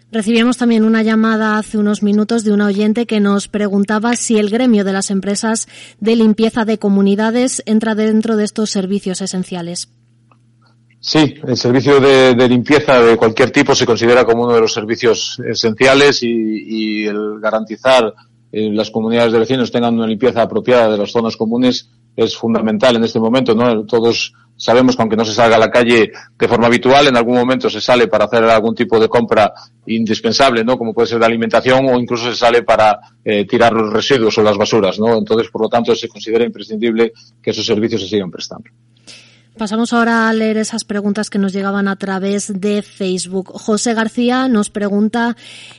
Recibimos 0.10 0.56
también 0.56 0.86
una 0.86 1.04
llamada 1.04 1.58
hace 1.58 1.78
unos 1.78 2.02
minutos 2.02 2.45
de 2.45 2.54
un 2.54 2.62
oyente 2.62 3.06
que 3.06 3.19
nos 3.19 3.49
preguntaba 3.49 4.15
si 4.15 4.38
el 4.38 4.49
gremio 4.49 4.86
de 4.86 4.93
las 4.93 5.12
empresas 5.12 5.67
de 5.99 6.15
limpieza 6.15 6.63
de 6.63 6.78
comunidades 6.80 7.62
entra 7.65 7.93
dentro 7.93 8.38
de 8.38 8.45
estos 8.45 8.69
servicios 8.69 9.21
esenciales. 9.21 9.89
Sí, 11.08 11.36
el 11.48 11.56
servicio 11.56 12.02
de, 12.02 12.36
limpieza 12.50 13.02
de 13.02 13.15
cualquier 13.15 13.50
tipo 13.50 13.74
se 13.74 13.86
considera 13.86 14.26
como 14.26 14.43
uno 14.43 14.56
de 14.56 14.60
los 14.60 14.74
servicios 14.74 15.39
esenciales 15.39 16.22
y, 16.22 16.28
y 16.28 17.06
el 17.06 17.39
garantizar 17.39 18.13
eh, 18.52 18.70
las 18.74 18.91
comunidades 18.91 19.32
de 19.32 19.39
vecinos 19.39 19.72
tengan 19.72 19.96
una 19.96 20.06
limpieza 20.06 20.41
apropiada 20.41 20.89
de 20.89 20.98
las 20.98 21.10
zonas 21.10 21.38
comunes 21.38 21.89
es 22.13 22.36
fundamental 22.36 22.98
en 22.98 23.06
este 23.06 23.22
momento, 23.22 23.56
¿no? 23.56 23.86
Todos 23.86 24.34
sabemos 24.58 24.98
que 24.98 25.02
aunque 25.02 25.15
no 25.15 25.24
se 25.24 25.34
salga 25.34 25.56
a 25.56 25.60
la 25.60 25.72
calle 25.72 26.12
de 26.38 26.48
forma 26.50 26.67
habitual, 26.67 27.08
en 27.08 27.15
algún 27.15 27.36
momento 27.36 27.70
se 27.70 27.80
sale 27.80 28.10
para 28.10 28.26
hacer 28.26 28.43
algún 28.43 28.76
tipo 28.76 29.00
de 29.00 29.08
compra 29.08 29.54
indispensable, 29.86 30.65
¿no? 30.65 30.78
Como 30.78 30.93
puede 30.93 31.08
ser 31.08 31.22
la 31.22 31.28
alimentación 31.28 31.88
o 31.88 31.98
incluso 31.98 32.30
se 32.30 32.36
sale 32.36 32.63
para 32.63 33.00
eh, 33.24 33.46
tirar 33.46 33.72
los 33.72 33.93
residuos 33.93 34.38
o 34.39 34.43
las 34.43 34.58
basuras, 34.58 35.00
¿no? 35.00 35.17
Entonces, 35.17 35.50
por 35.50 35.62
lo 35.62 35.70
tanto, 35.70 35.96
se 35.96 36.10
considera 36.10 36.43
imprescindible 36.43 37.13
que 37.41 37.52
esos 37.52 37.65
servicios 37.65 38.02
se 38.02 38.10
sigan 38.10 38.30
prestando. 38.30 38.70
Pasamos 39.58 39.91
ahora 39.91 40.30
a 40.30 40.34
leer 40.34 40.58
esas 40.58 40.84
preguntas 40.84 41.32
que 41.32 41.39
nos 41.39 41.52
llegaban 41.52 41.88
a 41.88 41.96
través 41.96 42.62
de 42.62 42.84
Facebook. 42.84 43.50
José 43.54 43.96
García 43.96 44.48
nos 44.48 44.70
pregunta 44.70 45.36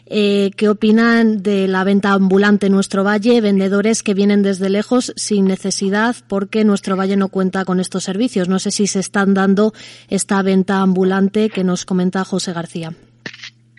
eh, 0.07 0.51
qué 0.57 0.69
opinan 0.69 1.45
de 1.45 1.69
la 1.69 1.85
venta 1.85 2.11
ambulante 2.11 2.67
en 2.67 2.73
nuestro 2.73 3.05
valle, 3.05 3.41
vendedores 3.41 4.03
que 4.03 4.14
vienen 4.14 4.43
desde 4.43 4.69
lejos 4.69 5.12
sin 5.14 5.45
necesidad 5.45 6.17
porque 6.27 6.64
nuestro 6.64 6.97
valle 6.97 7.17
no 7.17 7.29
cuenta 7.29 7.64
con 7.64 7.79
estos 7.79 8.03
servicios. 8.03 8.49
No 8.49 8.59
sé 8.59 8.73
si 8.73 8.88
se 8.88 8.99
están 8.99 9.33
dando 9.33 9.73
esta 10.09 10.43
venta 10.43 10.81
ambulante 10.81 11.49
que 11.49 11.62
nos 11.62 11.85
comenta 11.85 12.25
José 12.25 12.53
García. 12.53 12.95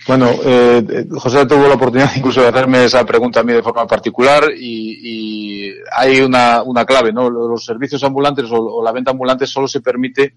Bueno, 0.10 0.32
eh, 0.43 1.06
José 1.12 1.45
tuvo 1.45 1.67
la 1.67 1.76
oportunidad 1.76 2.10
incluso 2.15 2.41
de 2.41 2.48
hacerme 2.48 2.84
esa 2.84 3.06
pregunta 3.06 3.41
a 3.41 3.43
mí 3.43 3.54
de 3.54 3.62
forma 3.62 3.86
particular 3.86 4.50
y, 4.58 5.72
hay 5.95 6.22
una, 6.22 6.63
una, 6.63 6.84
clave, 6.84 7.13
¿no? 7.13 7.30
Los 7.30 7.63
servicios 7.63 8.04
ambulantes 8.04 8.45
o, 8.50 8.56
o, 8.56 8.84
la 8.84 8.91
venta 8.91 9.12
ambulante 9.12 9.45
solo 9.45 9.67
se 9.67 9.82
permite 9.82 10.34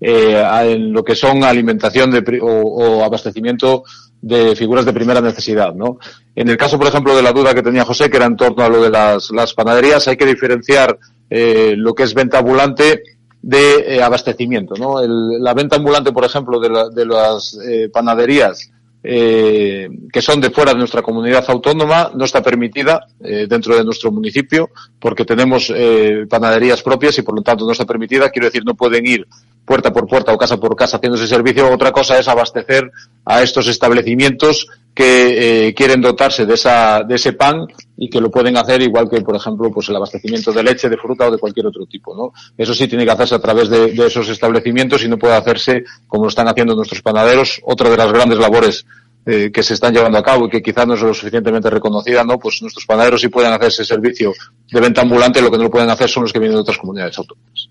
eh, 0.00 0.46
en 0.62 0.92
lo 0.92 1.02
que 1.02 1.16
son 1.16 1.42
alimentación 1.42 2.12
de, 2.12 2.38
o, 2.40 2.46
o, 2.46 3.02
abastecimiento 3.02 3.82
de 4.22 4.54
figuras 4.54 4.84
de 4.84 4.92
primera 4.92 5.20
necesidad, 5.20 5.74
¿no? 5.74 5.98
En 6.36 6.48
el 6.48 6.56
caso, 6.56 6.78
por 6.78 6.86
ejemplo, 6.86 7.16
de 7.16 7.22
la 7.22 7.32
duda 7.32 7.52
que 7.52 7.62
tenía 7.62 7.84
José, 7.84 8.08
que 8.08 8.18
era 8.18 8.26
en 8.26 8.36
torno 8.36 8.62
a 8.62 8.68
lo 8.68 8.80
de 8.80 8.90
las, 8.90 9.32
las 9.32 9.54
panaderías, 9.54 10.06
hay 10.06 10.16
que 10.16 10.26
diferenciar 10.26 10.96
eh, 11.28 11.74
lo 11.76 11.96
que 11.96 12.04
es 12.04 12.14
venta 12.14 12.38
ambulante 12.38 13.02
de 13.42 13.96
eh, 13.96 14.02
abastecimiento, 14.02 14.74
¿no? 14.76 15.00
El, 15.00 15.42
la 15.42 15.52
venta 15.52 15.74
ambulante, 15.74 16.12
por 16.12 16.24
ejemplo, 16.24 16.60
de, 16.60 16.70
la, 16.70 16.88
de 16.90 17.06
las 17.06 17.58
eh, 17.66 17.88
panaderías 17.92 18.70
eh, 19.08 19.88
que 20.12 20.20
son 20.20 20.40
de 20.40 20.50
fuera 20.50 20.72
de 20.72 20.78
nuestra 20.78 21.00
comunidad 21.00 21.44
autónoma 21.46 22.10
no 22.14 22.24
está 22.24 22.42
permitida 22.42 23.06
eh, 23.20 23.46
dentro 23.48 23.76
de 23.76 23.84
nuestro 23.84 24.10
municipio 24.10 24.70
porque 24.98 25.24
tenemos 25.24 25.72
eh, 25.72 26.26
panaderías 26.28 26.82
propias 26.82 27.16
y 27.18 27.22
por 27.22 27.36
lo 27.36 27.42
tanto 27.42 27.64
no 27.64 27.70
está 27.70 27.84
permitida. 27.84 28.30
Quiero 28.30 28.46
decir, 28.46 28.64
no 28.64 28.74
pueden 28.74 29.06
ir 29.06 29.24
puerta 29.66 29.92
por 29.92 30.06
puerta 30.06 30.32
o 30.32 30.38
casa 30.38 30.56
por 30.58 30.74
casa 30.76 30.96
haciendo 30.96 31.18
ese 31.18 31.26
servicio. 31.26 31.70
Otra 31.70 31.92
cosa 31.92 32.18
es 32.18 32.28
abastecer 32.28 32.90
a 33.24 33.42
estos 33.42 33.66
establecimientos 33.66 34.66
que 34.94 35.66
eh, 35.68 35.74
quieren 35.74 36.00
dotarse 36.00 36.46
de, 36.46 36.54
esa, 36.54 37.02
de 37.02 37.16
ese 37.16 37.34
pan 37.34 37.66
y 37.98 38.08
que 38.08 38.20
lo 38.20 38.30
pueden 38.30 38.56
hacer 38.56 38.80
igual 38.80 39.10
que, 39.10 39.20
por 39.20 39.36
ejemplo, 39.36 39.70
pues 39.70 39.88
el 39.90 39.96
abastecimiento 39.96 40.52
de 40.52 40.62
leche, 40.62 40.88
de 40.88 40.96
fruta 40.96 41.26
o 41.26 41.30
de 41.30 41.38
cualquier 41.38 41.66
otro 41.66 41.84
tipo, 41.84 42.16
¿no? 42.16 42.32
Eso 42.56 42.72
sí 42.72 42.88
tiene 42.88 43.04
que 43.04 43.10
hacerse 43.10 43.34
a 43.34 43.38
través 43.38 43.68
de, 43.68 43.92
de 43.92 44.06
esos 44.06 44.26
establecimientos 44.30 45.04
y 45.04 45.08
no 45.08 45.18
puede 45.18 45.34
hacerse 45.34 45.84
como 46.06 46.24
lo 46.24 46.28
están 46.30 46.48
haciendo 46.48 46.74
nuestros 46.74 47.02
panaderos. 47.02 47.60
Otra 47.64 47.90
de 47.90 47.96
las 47.98 48.10
grandes 48.10 48.38
labores 48.38 48.86
eh, 49.28 49.50
que 49.52 49.64
se 49.64 49.74
están 49.74 49.92
llevando 49.92 50.18
a 50.18 50.22
cabo 50.22 50.46
y 50.46 50.48
que 50.48 50.62
quizás 50.62 50.86
no 50.86 50.94
es 50.94 51.02
lo 51.02 51.12
suficientemente 51.12 51.68
reconocida, 51.68 52.22
¿no? 52.22 52.38
Pues 52.38 52.62
nuestros 52.62 52.86
panaderos 52.86 53.20
sí 53.20 53.26
pueden 53.26 53.52
hacer 53.52 53.66
ese 53.68 53.84
servicio 53.84 54.32
de 54.70 54.80
venta 54.80 55.02
ambulante, 55.02 55.42
lo 55.42 55.50
que 55.50 55.56
no 55.56 55.64
lo 55.64 55.70
pueden 55.70 55.90
hacer 55.90 56.08
son 56.08 56.22
los 56.22 56.32
que 56.32 56.38
vienen 56.38 56.54
de 56.54 56.60
otras 56.60 56.78
comunidades 56.78 57.18
autónomas. 57.18 57.68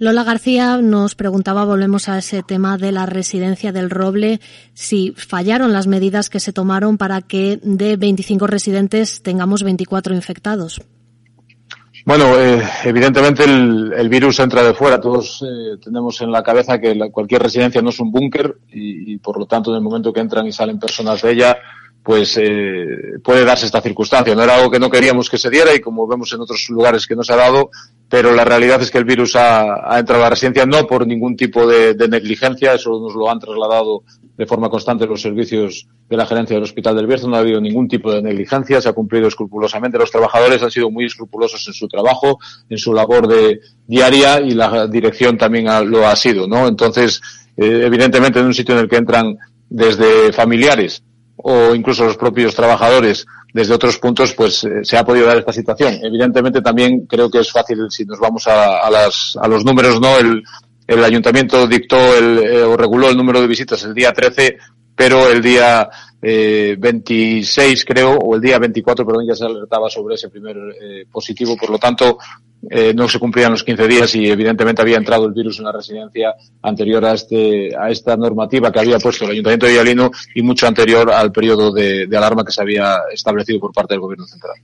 Lola 0.00 0.22
García 0.22 0.76
nos 0.76 1.16
preguntaba, 1.16 1.64
volvemos 1.64 2.08
a 2.08 2.18
ese 2.18 2.44
tema 2.44 2.78
de 2.78 2.92
la 2.92 3.04
residencia 3.04 3.72
del 3.72 3.90
Roble, 3.90 4.40
si 4.72 5.12
fallaron 5.16 5.72
las 5.72 5.88
medidas 5.88 6.30
que 6.30 6.38
se 6.38 6.52
tomaron 6.52 6.98
para 6.98 7.20
que 7.20 7.58
de 7.62 7.96
25 7.96 8.46
residentes 8.46 9.22
tengamos 9.22 9.64
24 9.64 10.14
infectados. 10.14 10.80
Bueno, 12.04 12.38
eh, 12.38 12.62
evidentemente 12.84 13.44
el, 13.44 14.08
virus 14.08 14.38
entra 14.38 14.62
de 14.62 14.72
fuera. 14.72 15.00
Todos 15.00 15.42
eh, 15.42 15.78
tenemos 15.82 16.20
en 16.20 16.30
la 16.30 16.44
cabeza 16.44 16.78
que 16.78 16.96
cualquier 17.10 17.42
residencia 17.42 17.82
no 17.82 17.90
es 17.90 17.98
un 17.98 18.12
búnker 18.12 18.56
y, 18.72 19.14
y, 19.14 19.18
por 19.18 19.38
lo 19.38 19.46
tanto 19.46 19.72
en 19.72 19.78
el 19.78 19.82
momento 19.82 20.12
que 20.12 20.20
entran 20.20 20.46
y 20.46 20.52
salen 20.52 20.78
personas 20.78 21.20
de 21.20 21.32
ella, 21.32 21.58
pues 22.08 22.38
eh, 22.38 23.18
puede 23.22 23.44
darse 23.44 23.66
esta 23.66 23.82
circunstancia. 23.82 24.34
No 24.34 24.42
era 24.42 24.56
algo 24.56 24.70
que 24.70 24.78
no 24.78 24.88
queríamos 24.88 25.28
que 25.28 25.36
se 25.36 25.50
diera 25.50 25.74
y 25.74 25.80
como 25.80 26.06
vemos 26.06 26.32
en 26.32 26.40
otros 26.40 26.66
lugares 26.70 27.06
que 27.06 27.14
no 27.14 27.22
se 27.22 27.34
ha 27.34 27.36
dado, 27.36 27.70
pero 28.08 28.32
la 28.32 28.44
realidad 28.44 28.80
es 28.80 28.90
que 28.90 28.98
el 28.98 29.04
virus 29.04 29.36
ha, 29.36 29.92
ha 29.92 29.98
entrado 29.98 30.22
a 30.22 30.26
la 30.26 30.30
residencia 30.30 30.64
no 30.64 30.86
por 30.86 31.06
ningún 31.06 31.36
tipo 31.36 31.66
de, 31.66 31.94
de, 31.94 32.08
negligencia, 32.08 32.72
eso 32.72 32.98
nos 32.98 33.14
lo 33.14 33.30
han 33.30 33.38
trasladado 33.38 34.02
de 34.36 34.46
forma 34.46 34.70
constante 34.70 35.06
los 35.06 35.20
servicios 35.20 35.86
de 36.08 36.16
la 36.16 36.24
gerencia 36.24 36.54
del 36.54 36.62
Hospital 36.62 36.96
del 36.96 37.06
Bierzo, 37.06 37.28
no 37.28 37.36
ha 37.36 37.40
habido 37.40 37.60
ningún 37.60 37.88
tipo 37.88 38.12
de 38.12 38.22
negligencia, 38.22 38.80
se 38.80 38.88
ha 38.88 38.92
cumplido 38.92 39.28
escrupulosamente, 39.28 39.98
los 39.98 40.10
trabajadores 40.10 40.62
han 40.62 40.70
sido 40.70 40.90
muy 40.90 41.04
escrupulosos 41.04 41.66
en 41.66 41.74
su 41.74 41.88
trabajo, 41.88 42.38
en 42.70 42.78
su 42.78 42.94
labor 42.94 43.26
de 43.28 43.60
diaria 43.86 44.40
y 44.40 44.52
la 44.52 44.86
dirección 44.86 45.36
también 45.36 45.68
ha, 45.68 45.82
lo 45.82 46.06
ha 46.06 46.16
sido, 46.16 46.46
¿no? 46.46 46.66
Entonces, 46.68 47.20
eh, 47.56 47.82
evidentemente 47.84 48.38
en 48.38 48.46
un 48.46 48.54
sitio 48.54 48.74
en 48.74 48.82
el 48.82 48.88
que 48.88 48.96
entran 48.96 49.36
desde 49.68 50.32
familiares 50.32 51.02
o 51.36 51.74
incluso 51.74 52.04
los 52.04 52.16
propios 52.16 52.54
trabajadores 52.54 53.26
desde 53.52 53.74
otros 53.74 53.98
puntos, 53.98 54.34
pues 54.34 54.64
eh, 54.64 54.80
se 54.82 54.96
ha 54.96 55.04
podido 55.04 55.26
dar 55.26 55.38
esta 55.38 55.52
situación. 55.52 55.98
Evidentemente 56.02 56.60
también 56.60 57.06
creo 57.06 57.30
que 57.30 57.40
es 57.40 57.50
fácil, 57.50 57.86
si 57.90 58.04
nos 58.04 58.18
vamos 58.18 58.46
a, 58.46 58.80
a, 58.80 58.90
las, 58.90 59.36
a 59.40 59.48
los 59.48 59.64
números, 59.64 60.00
¿no? 60.00 60.16
El, 60.18 60.42
el 60.88 61.04
ayuntamiento 61.04 61.66
dictó 61.66 61.96
el, 62.16 62.38
eh, 62.38 62.62
o 62.62 62.76
reguló 62.76 63.10
el 63.10 63.16
número 63.16 63.40
de 63.40 63.46
visitas 63.46 63.84
el 63.84 63.92
día 63.92 64.12
13, 64.12 64.56
pero 64.96 65.28
el 65.30 65.42
día 65.42 65.88
eh, 66.20 66.76
26 66.78 67.84
creo, 67.84 68.16
o 68.16 68.34
el 68.34 68.40
día 68.40 68.58
24, 68.58 69.06
perdón, 69.06 69.26
ya 69.28 69.36
se 69.36 69.44
alertaba 69.44 69.90
sobre 69.90 70.14
ese 70.14 70.30
primer 70.30 70.56
eh, 70.56 71.04
positivo. 71.12 71.56
Por 71.56 71.70
lo 71.70 71.78
tanto, 71.78 72.18
eh, 72.70 72.92
no 72.94 73.08
se 73.08 73.18
cumplían 73.18 73.52
los 73.52 73.62
15 73.62 73.86
días 73.86 74.14
y 74.14 74.28
evidentemente 74.28 74.82
había 74.82 74.96
entrado 74.96 75.26
el 75.26 75.32
virus 75.32 75.58
en 75.58 75.66
la 75.66 75.72
residencia 75.72 76.34
anterior 76.62 77.04
a 77.04 77.12
este 77.12 77.76
a 77.76 77.90
esta 77.90 78.16
normativa 78.16 78.72
que 78.72 78.80
había 78.80 78.98
puesto 78.98 79.24
el 79.24 79.32
Ayuntamiento 79.32 79.66
de 79.66 79.72
Villalino 79.72 80.10
y 80.34 80.42
mucho 80.42 80.66
anterior 80.66 81.10
al 81.10 81.30
periodo 81.30 81.72
de, 81.72 82.06
de 82.06 82.16
alarma 82.16 82.44
que 82.44 82.52
se 82.52 82.62
había 82.62 82.96
establecido 83.12 83.60
por 83.60 83.72
parte 83.72 83.94
del 83.94 84.00
Gobierno 84.00 84.26
Central. 84.26 84.56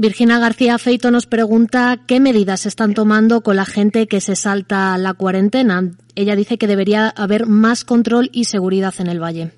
Virginia 0.00 0.38
García 0.38 0.78
Feito 0.78 1.10
nos 1.10 1.26
pregunta 1.26 2.04
qué 2.06 2.20
medidas 2.20 2.60
se 2.60 2.68
están 2.68 2.94
tomando 2.94 3.40
con 3.40 3.56
la 3.56 3.64
gente 3.64 4.06
que 4.06 4.20
se 4.20 4.36
salta 4.36 4.96
la 4.96 5.12
cuarentena. 5.14 5.90
Ella 6.14 6.36
dice 6.36 6.56
que 6.56 6.68
debería 6.68 7.08
haber 7.08 7.46
más 7.46 7.84
control 7.84 8.30
y 8.32 8.44
seguridad 8.44 8.94
en 8.98 9.08
el 9.08 9.20
valle. 9.20 9.50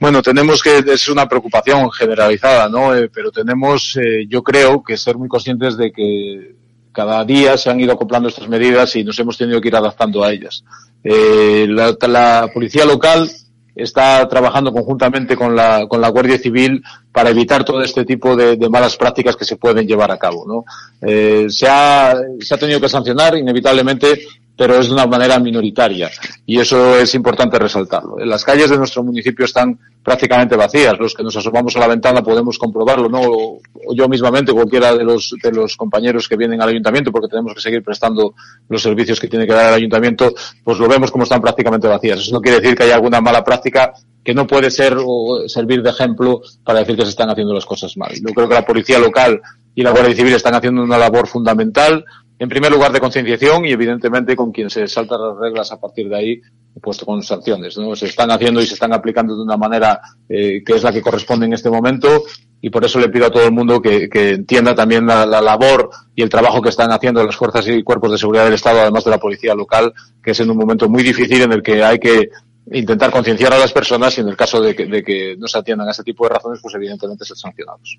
Bueno, 0.00 0.22
tenemos 0.22 0.62
que, 0.62 0.78
es 0.78 1.08
una 1.10 1.28
preocupación 1.28 1.90
generalizada, 1.92 2.70
¿no? 2.70 2.96
Eh, 2.96 3.10
pero 3.12 3.30
tenemos, 3.30 3.96
eh, 3.96 4.26
yo 4.26 4.42
creo, 4.42 4.82
que 4.82 4.96
ser 4.96 5.18
muy 5.18 5.28
conscientes 5.28 5.76
de 5.76 5.92
que 5.92 6.56
cada 6.90 7.22
día 7.22 7.58
se 7.58 7.68
han 7.68 7.78
ido 7.80 7.92
acoplando 7.92 8.30
estas 8.30 8.48
medidas 8.48 8.96
y 8.96 9.04
nos 9.04 9.18
hemos 9.18 9.36
tenido 9.36 9.60
que 9.60 9.68
ir 9.68 9.76
adaptando 9.76 10.24
a 10.24 10.32
ellas. 10.32 10.64
Eh, 11.04 11.66
la, 11.68 11.94
la, 12.08 12.50
policía 12.52 12.86
local 12.86 13.30
está 13.74 14.26
trabajando 14.26 14.72
conjuntamente 14.72 15.36
con 15.36 15.54
la, 15.54 15.86
con 15.86 16.00
la 16.00 16.08
Guardia 16.08 16.38
Civil 16.38 16.82
para 17.12 17.30
evitar 17.30 17.64
todo 17.64 17.82
este 17.82 18.04
tipo 18.04 18.36
de, 18.36 18.56
malas 18.68 18.96
prácticas 18.96 19.36
que 19.36 19.44
se 19.44 19.56
pueden 19.56 19.86
llevar 19.86 20.10
a 20.10 20.18
cabo, 20.18 20.44
¿no? 20.46 20.64
Eh, 21.00 21.46
se, 21.48 21.66
ha, 21.68 22.14
se 22.40 22.54
ha 22.54 22.58
tenido 22.58 22.80
que 22.80 22.88
sancionar 22.88 23.36
inevitablemente 23.36 24.20
pero 24.60 24.78
es 24.78 24.88
de 24.88 24.92
una 24.92 25.06
manera 25.06 25.38
minoritaria 25.38 26.10
y 26.44 26.60
eso 26.60 26.98
es 26.98 27.14
importante 27.14 27.58
resaltarlo. 27.58 28.18
Las 28.18 28.44
calles 28.44 28.68
de 28.68 28.76
nuestro 28.76 29.02
municipio 29.02 29.46
están 29.46 29.78
prácticamente 30.04 30.54
vacías. 30.54 30.98
Los 30.98 31.14
que 31.14 31.22
nos 31.22 31.34
asomamos 31.34 31.74
a 31.76 31.80
la 31.80 31.86
ventana 31.86 32.22
podemos 32.22 32.58
comprobarlo, 32.58 33.08
¿no? 33.08 33.22
O 33.22 33.60
yo 33.94 34.06
mismamente, 34.06 34.52
cualquiera 34.52 34.94
de 34.94 35.02
los, 35.02 35.34
de 35.42 35.50
los 35.50 35.78
compañeros 35.78 36.28
que 36.28 36.36
vienen 36.36 36.60
al 36.60 36.68
ayuntamiento, 36.68 37.10
porque 37.10 37.28
tenemos 37.28 37.54
que 37.54 37.60
seguir 37.62 37.82
prestando 37.82 38.34
los 38.68 38.82
servicios 38.82 39.18
que 39.18 39.28
tiene 39.28 39.46
que 39.46 39.54
dar 39.54 39.68
el 39.68 39.76
ayuntamiento, 39.76 40.34
pues 40.62 40.78
lo 40.78 40.86
vemos 40.86 41.10
como 41.10 41.24
están 41.24 41.40
prácticamente 41.40 41.88
vacías. 41.88 42.20
Eso 42.20 42.34
no 42.34 42.42
quiere 42.42 42.60
decir 42.60 42.76
que 42.76 42.82
haya 42.82 42.96
alguna 42.96 43.22
mala 43.22 43.42
práctica 43.42 43.94
que 44.24 44.34
no 44.34 44.46
puede 44.46 44.70
ser 44.70 44.96
o 44.98 45.48
servir 45.48 45.82
de 45.82 45.90
ejemplo 45.90 46.42
para 46.64 46.80
decir 46.80 46.96
que 46.96 47.04
se 47.04 47.10
están 47.10 47.30
haciendo 47.30 47.54
las 47.54 47.66
cosas 47.66 47.96
mal. 47.96 48.12
Yo 48.14 48.34
creo 48.34 48.48
que 48.48 48.54
la 48.54 48.66
policía 48.66 48.98
local 48.98 49.40
y 49.74 49.82
la 49.82 49.90
Guardia 49.90 50.14
Civil 50.14 50.34
están 50.34 50.54
haciendo 50.54 50.82
una 50.82 50.98
labor 50.98 51.26
fundamental 51.26 52.04
en 52.40 52.48
primer 52.48 52.72
lugar 52.72 52.90
de 52.90 53.00
concienciación 53.00 53.66
y 53.66 53.72
evidentemente 53.72 54.34
con 54.34 54.50
quien 54.50 54.70
se 54.70 54.88
salta 54.88 55.18
las 55.18 55.36
reglas 55.36 55.72
a 55.72 55.78
partir 55.78 56.08
de 56.08 56.16
ahí, 56.16 56.40
puesto 56.80 57.04
con 57.04 57.22
sanciones. 57.22 57.76
¿no? 57.76 57.94
Se 57.94 58.06
están 58.06 58.30
haciendo 58.30 58.62
y 58.62 58.66
se 58.66 58.74
están 58.74 58.94
aplicando 58.94 59.36
de 59.36 59.42
una 59.42 59.58
manera 59.58 60.00
eh, 60.26 60.62
que 60.64 60.72
es 60.74 60.82
la 60.82 60.90
que 60.90 61.02
corresponde 61.02 61.44
en 61.44 61.52
este 61.52 61.68
momento 61.68 62.22
y 62.62 62.70
por 62.70 62.82
eso 62.82 62.98
le 62.98 63.10
pido 63.10 63.26
a 63.26 63.30
todo 63.30 63.44
el 63.44 63.52
mundo 63.52 63.82
que, 63.82 64.08
que 64.08 64.30
entienda 64.30 64.74
también 64.74 65.06
la, 65.06 65.26
la, 65.26 65.42
labor 65.42 65.90
y 66.14 66.22
el 66.22 66.30
trabajo 66.30 66.62
que 66.62 66.70
están 66.70 66.90
haciendo 66.92 67.22
las 67.22 67.36
fuerzas 67.36 67.68
y 67.68 67.82
cuerpos 67.82 68.12
de 68.12 68.18
seguridad 68.18 68.44
del 68.44 68.54
Estado, 68.54 68.80
además 68.80 69.04
de 69.04 69.10
la 69.10 69.18
policía 69.18 69.54
local, 69.54 69.92
que 70.22 70.30
es 70.30 70.40
en 70.40 70.50
un 70.50 70.56
momento 70.56 70.88
muy 70.88 71.02
difícil 71.02 71.42
en 71.42 71.52
el 71.52 71.62
que 71.62 71.84
hay 71.84 71.98
que 71.98 72.30
intentar 72.72 73.10
concienciar 73.10 73.52
a 73.52 73.58
las 73.58 73.72
personas 73.72 74.16
y 74.16 74.20
en 74.20 74.28
el 74.28 74.36
caso 74.36 74.60
de 74.60 74.74
que, 74.74 74.86
de 74.86 75.02
que 75.02 75.36
no 75.36 75.48
se 75.48 75.58
atiendan 75.58 75.88
a 75.88 75.90
ese 75.90 76.04
tipo 76.04 76.24
de 76.24 76.34
razones, 76.34 76.60
pues 76.62 76.74
evidentemente 76.74 77.24
ser 77.24 77.36
sancionados. 77.36 77.98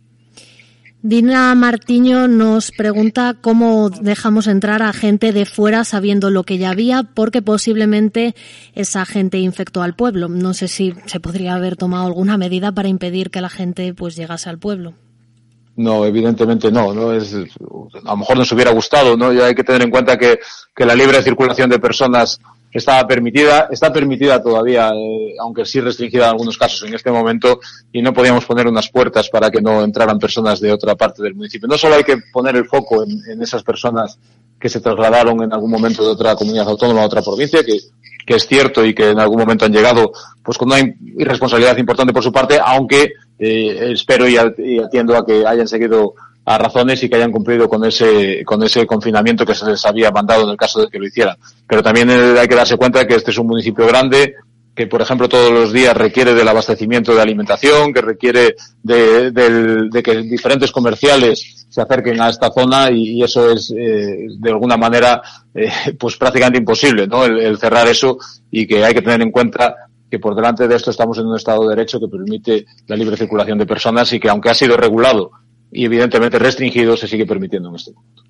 Dina 1.03 1.55
Martiño 1.55 2.27
nos 2.27 2.71
pregunta 2.71 3.35
cómo 3.41 3.89
dejamos 3.89 4.45
entrar 4.45 4.83
a 4.83 4.93
gente 4.93 5.31
de 5.31 5.47
fuera 5.47 5.83
sabiendo 5.83 6.29
lo 6.29 6.43
que 6.43 6.59
ya 6.59 6.69
había, 6.69 7.01
porque 7.01 7.41
posiblemente 7.41 8.35
esa 8.75 9.03
gente 9.07 9.39
infectó 9.39 9.81
al 9.81 9.95
pueblo. 9.95 10.27
No 10.27 10.53
sé 10.53 10.67
si 10.67 10.93
se 11.07 11.19
podría 11.19 11.55
haber 11.55 11.75
tomado 11.75 12.05
alguna 12.05 12.37
medida 12.37 12.71
para 12.71 12.87
impedir 12.87 13.31
que 13.31 13.41
la 13.41 13.49
gente 13.49 13.95
pues 13.95 14.15
llegase 14.15 14.47
al 14.47 14.59
pueblo. 14.59 14.93
No, 15.75 16.05
evidentemente 16.05 16.71
no, 16.71 16.93
no 16.93 17.13
es, 17.13 17.33
a 17.33 18.11
lo 18.11 18.17
mejor 18.17 18.37
nos 18.37 18.51
hubiera 18.51 18.69
gustado, 18.69 19.17
¿no? 19.17 19.33
Ya 19.33 19.45
hay 19.45 19.55
que 19.55 19.63
tener 19.63 19.81
en 19.81 19.89
cuenta 19.89 20.19
que, 20.19 20.39
que 20.75 20.85
la 20.85 20.93
libre 20.93 21.23
circulación 21.23 21.71
de 21.71 21.79
personas 21.79 22.39
estaba 22.77 23.05
permitida, 23.07 23.67
está 23.71 23.91
permitida 23.91 24.41
todavía, 24.41 24.91
eh, 24.93 25.35
aunque 25.39 25.65
sí 25.65 25.81
restringida 25.81 26.25
en 26.25 26.31
algunos 26.31 26.57
casos 26.57 26.87
en 26.87 26.93
este 26.93 27.11
momento, 27.11 27.59
y 27.91 28.01
no 28.01 28.13
podíamos 28.13 28.45
poner 28.45 28.67
unas 28.67 28.89
puertas 28.89 29.29
para 29.29 29.51
que 29.51 29.61
no 29.61 29.83
entraran 29.83 30.19
personas 30.19 30.59
de 30.59 30.71
otra 30.71 30.95
parte 30.95 31.21
del 31.21 31.35
municipio. 31.35 31.67
No 31.67 31.77
solo 31.77 31.95
hay 31.95 32.03
que 32.03 32.17
poner 32.31 32.55
el 32.55 32.65
foco 32.65 33.03
en, 33.03 33.41
esas 33.41 33.63
personas 33.63 34.17
que 34.59 34.69
se 34.69 34.79
trasladaron 34.79 35.41
en 35.43 35.51
algún 35.51 35.71
momento 35.71 36.03
de 36.03 36.11
otra 36.11 36.35
comunidad 36.35 36.67
autónoma 36.67 37.01
a 37.01 37.05
otra 37.05 37.21
provincia, 37.21 37.63
que, 37.63 37.77
que 38.25 38.35
es 38.35 38.47
cierto 38.47 38.85
y 38.85 38.93
que 38.93 39.09
en 39.09 39.19
algún 39.19 39.39
momento 39.39 39.65
han 39.65 39.73
llegado 39.73 40.11
pues 40.43 40.57
con 40.57 40.67
una 40.69 40.79
irresponsabilidad 40.79 41.77
importante 41.77 42.13
por 42.13 42.23
su 42.23 42.31
parte, 42.31 42.59
aunque 42.63 43.13
eh, 43.39 43.91
espero 43.91 44.27
y 44.27 44.37
atiendo 44.37 45.17
a 45.17 45.25
que 45.25 45.45
hayan 45.45 45.67
seguido 45.67 46.13
a 46.55 46.57
razones 46.57 47.01
y 47.03 47.09
que 47.09 47.15
hayan 47.15 47.31
cumplido 47.31 47.67
con 47.69 47.83
ese, 47.85 48.43
con 48.45 48.61
ese 48.63 48.85
confinamiento 48.85 49.45
que 49.45 49.55
se 49.55 49.65
les 49.65 49.85
había 49.85 50.11
mandado 50.11 50.43
en 50.43 50.49
el 50.49 50.57
caso 50.57 50.81
de 50.81 50.87
que 50.87 50.99
lo 50.99 51.07
hicieran. 51.07 51.37
Pero 51.67 51.81
también 51.81 52.09
hay 52.09 52.47
que 52.47 52.55
darse 52.55 52.77
cuenta 52.77 53.07
que 53.07 53.15
este 53.15 53.31
es 53.31 53.37
un 53.37 53.47
municipio 53.47 53.85
grande, 53.87 54.35
que 54.75 54.87
por 54.87 55.01
ejemplo 55.01 55.27
todos 55.27 55.51
los 55.51 55.73
días 55.73 55.95
requiere 55.95 56.33
del 56.33 56.47
abastecimiento 56.47 57.13
de 57.13 57.21
alimentación, 57.21 57.93
que 57.93 58.01
requiere 58.01 58.55
de, 58.81 59.31
de, 59.31 59.89
de 59.89 60.03
que 60.03 60.17
diferentes 60.21 60.71
comerciales 60.71 61.65
se 61.69 61.81
acerquen 61.81 62.21
a 62.21 62.29
esta 62.29 62.51
zona 62.51 62.89
y, 62.91 63.19
y 63.19 63.23
eso 63.23 63.51
es 63.51 63.73
eh, 63.77 64.27
de 64.39 64.49
alguna 64.49 64.77
manera 64.77 65.21
eh, 65.53 65.69
pues 65.99 66.17
prácticamente 66.17 66.59
imposible, 66.59 67.07
¿no? 67.07 67.25
El, 67.25 67.39
el 67.39 67.57
cerrar 67.57 67.87
eso 67.87 68.17
y 68.49 68.65
que 68.65 68.83
hay 68.83 68.93
que 68.93 69.01
tener 69.01 69.21
en 69.21 69.31
cuenta 69.31 69.75
que 70.09 70.19
por 70.19 70.35
delante 70.35 70.67
de 70.67 70.75
esto 70.75 70.91
estamos 70.91 71.17
en 71.17 71.27
un 71.27 71.37
Estado 71.37 71.63
de 71.63 71.75
Derecho 71.75 71.99
que 71.99 72.09
permite 72.09 72.65
la 72.87 72.97
libre 72.97 73.15
circulación 73.15 73.57
de 73.57 73.65
personas 73.65 74.11
y 74.11 74.19
que 74.19 74.29
aunque 74.29 74.49
ha 74.49 74.53
sido 74.53 74.75
regulado 74.75 75.31
y 75.71 75.85
evidentemente 75.85 76.37
restringido 76.39 76.97
se 76.97 77.07
sigue 77.07 77.25
permitiendo 77.25 77.69
en 77.69 77.75
este 77.75 77.91
momento. 77.91 78.23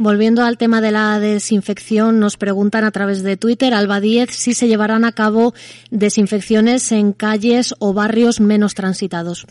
Volviendo 0.00 0.44
al 0.44 0.58
tema 0.58 0.80
de 0.80 0.92
la 0.92 1.18
desinfección, 1.18 2.20
nos 2.20 2.36
preguntan 2.36 2.84
a 2.84 2.92
través 2.92 3.24
de 3.24 3.36
Twitter, 3.36 3.74
Alba 3.74 4.00
10, 4.00 4.30
si 4.30 4.54
se 4.54 4.68
llevarán 4.68 5.04
a 5.04 5.10
cabo 5.10 5.54
desinfecciones 5.90 6.92
en 6.92 7.12
calles 7.12 7.74
o 7.80 7.92
barrios 7.92 8.38
menos 8.38 8.74
transitados. 8.74 9.44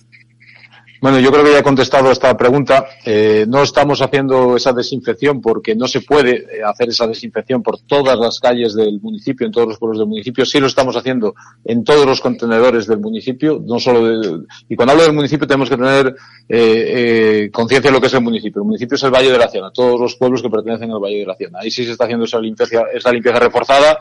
Bueno, 1.02 1.20
yo 1.20 1.32
creo 1.32 1.44
que 1.44 1.52
ya 1.52 1.60
he 1.60 1.64
contestado 1.64 2.12
esta 2.12 2.36
pregunta. 2.36 2.86
Eh, 3.06 3.46
no 3.48 3.64
estamos 3.64 4.02
haciendo 4.02 4.56
esa 4.56 4.74
desinfección 4.74 5.42
porque 5.42 5.76
no 5.76 5.88
se 5.88 6.02
puede 6.02 6.38
eh, 6.38 6.64
hacer 6.66 6.90
esa 6.90 7.08
desinfección 7.08 7.62
por 7.62 7.80
todas 7.82 8.18
las 8.18 8.40
calles 8.40 8.74
del 8.74 9.00
municipio, 9.02 9.46
en 9.46 9.52
todos 9.52 9.68
los 9.68 9.78
pueblos 9.78 10.00
del 10.00 10.08
municipio. 10.08 10.46
Sí 10.46 10.60
lo 10.60 10.68
estamos 10.68 10.96
haciendo 10.96 11.36
en 11.66 11.84
todos 11.84 12.06
los 12.06 12.22
contenedores 12.22 12.88
del 12.88 13.00
municipio, 13.00 13.62
no 13.66 13.80
solo 13.80 14.06
de, 14.06 14.42
y 14.70 14.76
cuando 14.76 14.94
hablo 14.94 15.04
del 15.04 15.14
municipio 15.14 15.48
tenemos 15.48 15.70
que 15.70 15.78
tener 15.78 16.16
eh, 16.50 17.44
eh, 17.48 17.52
conciencia 17.52 17.90
de 17.90 17.96
lo 17.96 18.02
que 18.02 18.08
es 18.08 18.14
el 18.14 18.22
municipio. 18.22 18.62
El 18.62 18.68
municipio 18.68 18.96
es 18.96 19.04
el 19.04 19.12
Valle 19.12 19.32
de 19.32 19.38
la 19.38 19.48
todos 19.74 20.00
los 20.00 20.16
pueblos 20.16 20.42
que 20.42 20.50
pertenecen 20.50 20.92
al 20.92 21.00
Valle 21.00 21.20
de 21.20 21.26
la. 21.26 21.36
Ahí 21.60 21.72
sí 21.72 21.86
se 21.86 21.92
está 21.92 22.06
haciendo 22.06 22.26
esa 22.26 22.40
limpieza, 22.40 22.84
esa 22.94 23.12
limpieza 23.12 23.40
reforzada 23.40 23.98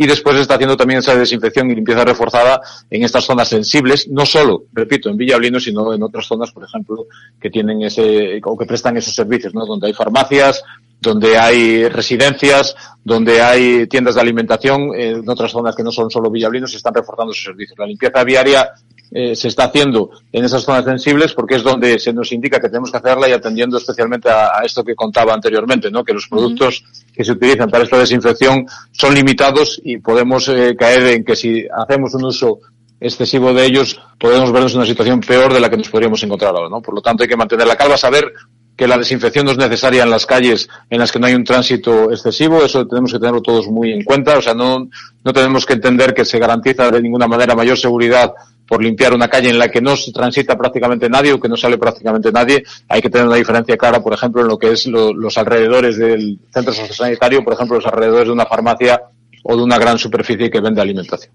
y 0.00 0.06
después 0.06 0.34
está 0.36 0.54
haciendo 0.54 0.78
también 0.78 1.00
esa 1.00 1.14
desinfección 1.14 1.70
y 1.70 1.74
limpieza 1.74 2.06
reforzada 2.06 2.62
en 2.88 3.04
estas 3.04 3.22
zonas 3.22 3.48
sensibles, 3.48 4.08
no 4.08 4.24
solo, 4.24 4.64
repito, 4.72 5.10
en 5.10 5.18
Villablino, 5.18 5.60
sino 5.60 5.92
en 5.92 6.02
otras 6.02 6.24
zonas, 6.26 6.50
por 6.52 6.64
ejemplo, 6.64 7.04
que 7.38 7.50
tienen 7.50 7.82
ese, 7.82 8.40
o 8.42 8.56
que 8.56 8.64
prestan 8.64 8.96
esos 8.96 9.14
servicios, 9.14 9.52
¿no? 9.52 9.66
Donde 9.66 9.88
hay 9.88 9.92
farmacias, 9.92 10.64
donde 11.02 11.36
hay 11.36 11.86
residencias, 11.90 12.74
donde 13.04 13.42
hay 13.42 13.86
tiendas 13.88 14.14
de 14.14 14.22
alimentación, 14.22 14.94
en 14.94 15.28
otras 15.28 15.52
zonas 15.52 15.76
que 15.76 15.82
no 15.82 15.92
son 15.92 16.10
solo 16.10 16.30
Villablino, 16.30 16.66
se 16.66 16.78
están 16.78 16.94
reforzando 16.94 17.32
esos 17.32 17.44
servicios. 17.44 17.78
La 17.78 17.84
limpieza 17.84 18.24
viaria 18.24 18.70
eh, 19.12 19.34
se 19.34 19.48
está 19.48 19.64
haciendo 19.64 20.10
en 20.32 20.44
esas 20.44 20.62
zonas 20.62 20.84
sensibles 20.84 21.32
porque 21.32 21.56
es 21.56 21.62
donde 21.62 21.98
se 21.98 22.12
nos 22.12 22.30
indica 22.32 22.60
que 22.60 22.68
tenemos 22.68 22.90
que 22.90 22.98
hacerla 22.98 23.28
y 23.28 23.32
atendiendo 23.32 23.76
especialmente 23.76 24.30
a, 24.30 24.58
a 24.58 24.64
esto 24.64 24.84
que 24.84 24.94
contaba 24.94 25.34
anteriormente, 25.34 25.90
¿no? 25.90 26.04
Que 26.04 26.12
los 26.12 26.28
productos 26.28 26.80
uh 26.80 26.84
-huh. 26.84 27.14
que 27.14 27.24
se 27.24 27.32
utilizan 27.32 27.68
para 27.68 27.84
esta 27.84 27.98
desinfección 27.98 28.66
son 28.92 29.14
limitados 29.14 29.80
y 29.84 29.98
podemos 29.98 30.48
eh, 30.48 30.76
caer 30.78 31.02
en 31.08 31.24
que 31.24 31.34
si 31.34 31.66
hacemos 31.76 32.14
un 32.14 32.24
uso 32.24 32.60
excesivo 33.00 33.52
de 33.54 33.64
ellos, 33.64 33.98
podemos 34.18 34.52
vernos 34.52 34.72
en 34.72 34.78
una 34.78 34.86
situación 34.86 35.20
peor 35.20 35.52
de 35.52 35.60
la 35.60 35.70
que 35.70 35.78
nos 35.78 35.88
podríamos 35.88 36.22
encontrar 36.22 36.54
ahora, 36.54 36.68
¿no? 36.68 36.82
Por 36.82 36.94
lo 36.94 37.00
tanto, 37.00 37.22
hay 37.22 37.28
que 37.28 37.36
mantener 37.36 37.66
la 37.66 37.76
calma, 37.76 37.96
saber 37.96 38.30
que 38.76 38.86
la 38.86 38.96
desinfección 38.96 39.44
no 39.44 39.52
es 39.52 39.58
necesaria 39.58 40.02
en 40.02 40.10
las 40.10 40.24
calles 40.24 40.68
en 40.88 40.98
las 41.00 41.12
que 41.12 41.18
no 41.18 41.26
hay 41.26 41.34
un 41.34 41.44
tránsito 41.44 42.10
excesivo, 42.10 42.62
eso 42.64 42.86
tenemos 42.86 43.12
que 43.12 43.18
tenerlo 43.18 43.42
todos 43.42 43.66
muy 43.66 43.92
en 43.92 44.04
cuenta, 44.04 44.38
o 44.38 44.42
sea, 44.42 44.54
no, 44.54 44.88
no 45.22 45.32
tenemos 45.32 45.66
que 45.66 45.74
entender 45.74 46.14
que 46.14 46.24
se 46.24 46.38
garantiza 46.38 46.90
de 46.90 47.02
ninguna 47.02 47.26
manera 47.26 47.54
mayor 47.54 47.76
seguridad 47.76 48.32
por 48.70 48.84
limpiar 48.84 49.12
una 49.12 49.26
calle 49.26 49.50
en 49.50 49.58
la 49.58 49.68
que 49.68 49.80
no 49.80 49.96
se 49.96 50.12
transita 50.12 50.56
prácticamente 50.56 51.10
nadie 51.10 51.32
o 51.32 51.40
que 51.40 51.48
no 51.48 51.56
sale 51.56 51.76
prácticamente 51.76 52.30
nadie. 52.30 52.62
Hay 52.88 53.02
que 53.02 53.10
tener 53.10 53.26
una 53.26 53.34
diferencia 53.34 53.76
clara, 53.76 54.00
por 54.00 54.14
ejemplo, 54.14 54.42
en 54.42 54.46
lo 54.46 54.56
que 54.56 54.70
es 54.70 54.86
los 54.86 55.36
alrededores 55.36 55.98
del 55.98 56.38
centro 56.54 56.72
sociosanitario, 56.72 57.42
por 57.42 57.54
ejemplo, 57.54 57.78
los 57.78 57.86
alrededores 57.86 58.28
de 58.28 58.32
una 58.32 58.46
farmacia 58.46 59.02
o 59.42 59.56
de 59.56 59.64
una 59.64 59.76
gran 59.76 59.98
superficie 59.98 60.48
que 60.48 60.60
vende 60.60 60.80
alimentación. 60.80 61.34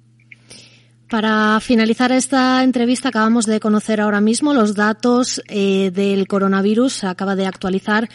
Para 1.10 1.60
finalizar 1.60 2.14
esta 2.14 2.64
entrevista, 2.64 3.10
acabamos 3.10 3.46
de 3.46 3.60
conocer 3.60 4.00
ahora 4.00 4.22
mismo 4.22 4.54
los 4.54 4.74
datos 4.74 5.42
eh, 5.50 5.92
del 5.94 6.30
coronavirus. 6.30 6.94
Se 6.94 7.08
acaba 7.08 7.36
de 7.36 7.48
actualizar 7.48 8.08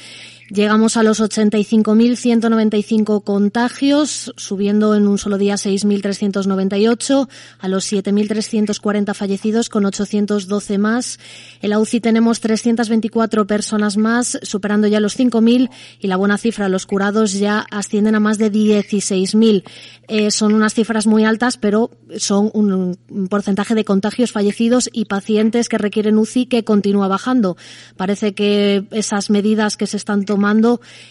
Llegamos 0.51 0.97
a 0.97 1.05
los 1.05 1.21
85.195 1.21 3.23
contagios, 3.23 4.33
subiendo 4.37 4.97
en 4.97 5.07
un 5.07 5.17
solo 5.17 5.39
día 5.39 5.55
6.398, 5.55 7.29
a 7.61 7.69
los 7.69 7.93
7.340 7.93 9.15
fallecidos 9.15 9.69
con 9.69 9.87
812 9.87 10.79
más. 10.79 11.21
En 11.63 11.71
la 11.71 11.79
UCI 11.79 12.01
tenemos 12.01 12.41
324 12.41 13.47
personas 13.47 13.97
más, 13.97 14.41
superando 14.43 14.89
ya 14.89 14.99
los 14.99 15.17
5.000 15.17 15.71
y 16.01 16.09
la 16.09 16.17
buena 16.17 16.37
cifra, 16.37 16.69
los 16.69 16.85
curados 16.85 17.35
ya 17.35 17.65
ascienden 17.71 18.17
a 18.17 18.21
más 18.21 18.39
de 18.39 18.51
16.000. 18.51 19.63
Eh, 20.09 20.33
son 20.33 20.55
unas 20.55 20.75
cifras 20.75 21.07
muy 21.07 21.25
altas, 21.25 21.59
pero 21.59 21.93
son 22.19 22.51
un, 22.55 22.99
un 23.09 23.29
porcentaje 23.29 23.77
de 23.77 23.85
contagios 23.85 24.33
fallecidos 24.33 24.91
y 24.93 25.05
pacientes 25.05 25.69
que 25.69 25.79
requieren 25.79 26.19
UCI 26.19 26.47
que 26.47 26.65
continúa 26.65 27.07
bajando. 27.07 27.57
Parece 27.97 28.35
que 28.35 28.85
esas 28.91 29.31
medidas 29.31 29.77
que 29.77 29.87
se 29.87 29.97
están 29.97 30.25
tomando 30.25 30.40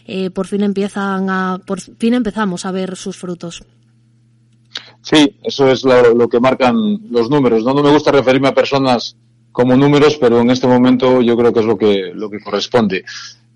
eh, 0.05 0.29
por 0.29 0.47
fin 0.47 0.63
empiezan 0.63 1.29
a, 1.29 1.59
por 1.65 1.81
fin 1.81 2.13
empezamos 2.13 2.65
a 2.65 2.71
ver 2.71 2.95
sus 2.95 3.17
frutos. 3.17 3.63
Sí, 5.01 5.37
eso 5.43 5.71
es 5.71 5.83
lo, 5.83 6.27
que 6.27 6.39
marcan 6.39 6.75
los 7.09 7.29
números. 7.29 7.63
¿no? 7.63 7.73
no 7.73 7.83
me 7.83 7.91
gusta 7.91 8.11
referirme 8.11 8.49
a 8.49 8.53
personas 8.53 9.15
como 9.51 9.75
números, 9.75 10.17
pero 10.17 10.41
en 10.41 10.51
este 10.51 10.67
momento 10.67 11.21
yo 11.21 11.35
creo 11.35 11.53
que 11.53 11.59
es 11.59 11.65
lo 11.65 11.77
que, 11.77 12.11
lo 12.13 12.29
que 12.29 12.39
corresponde. 12.39 13.03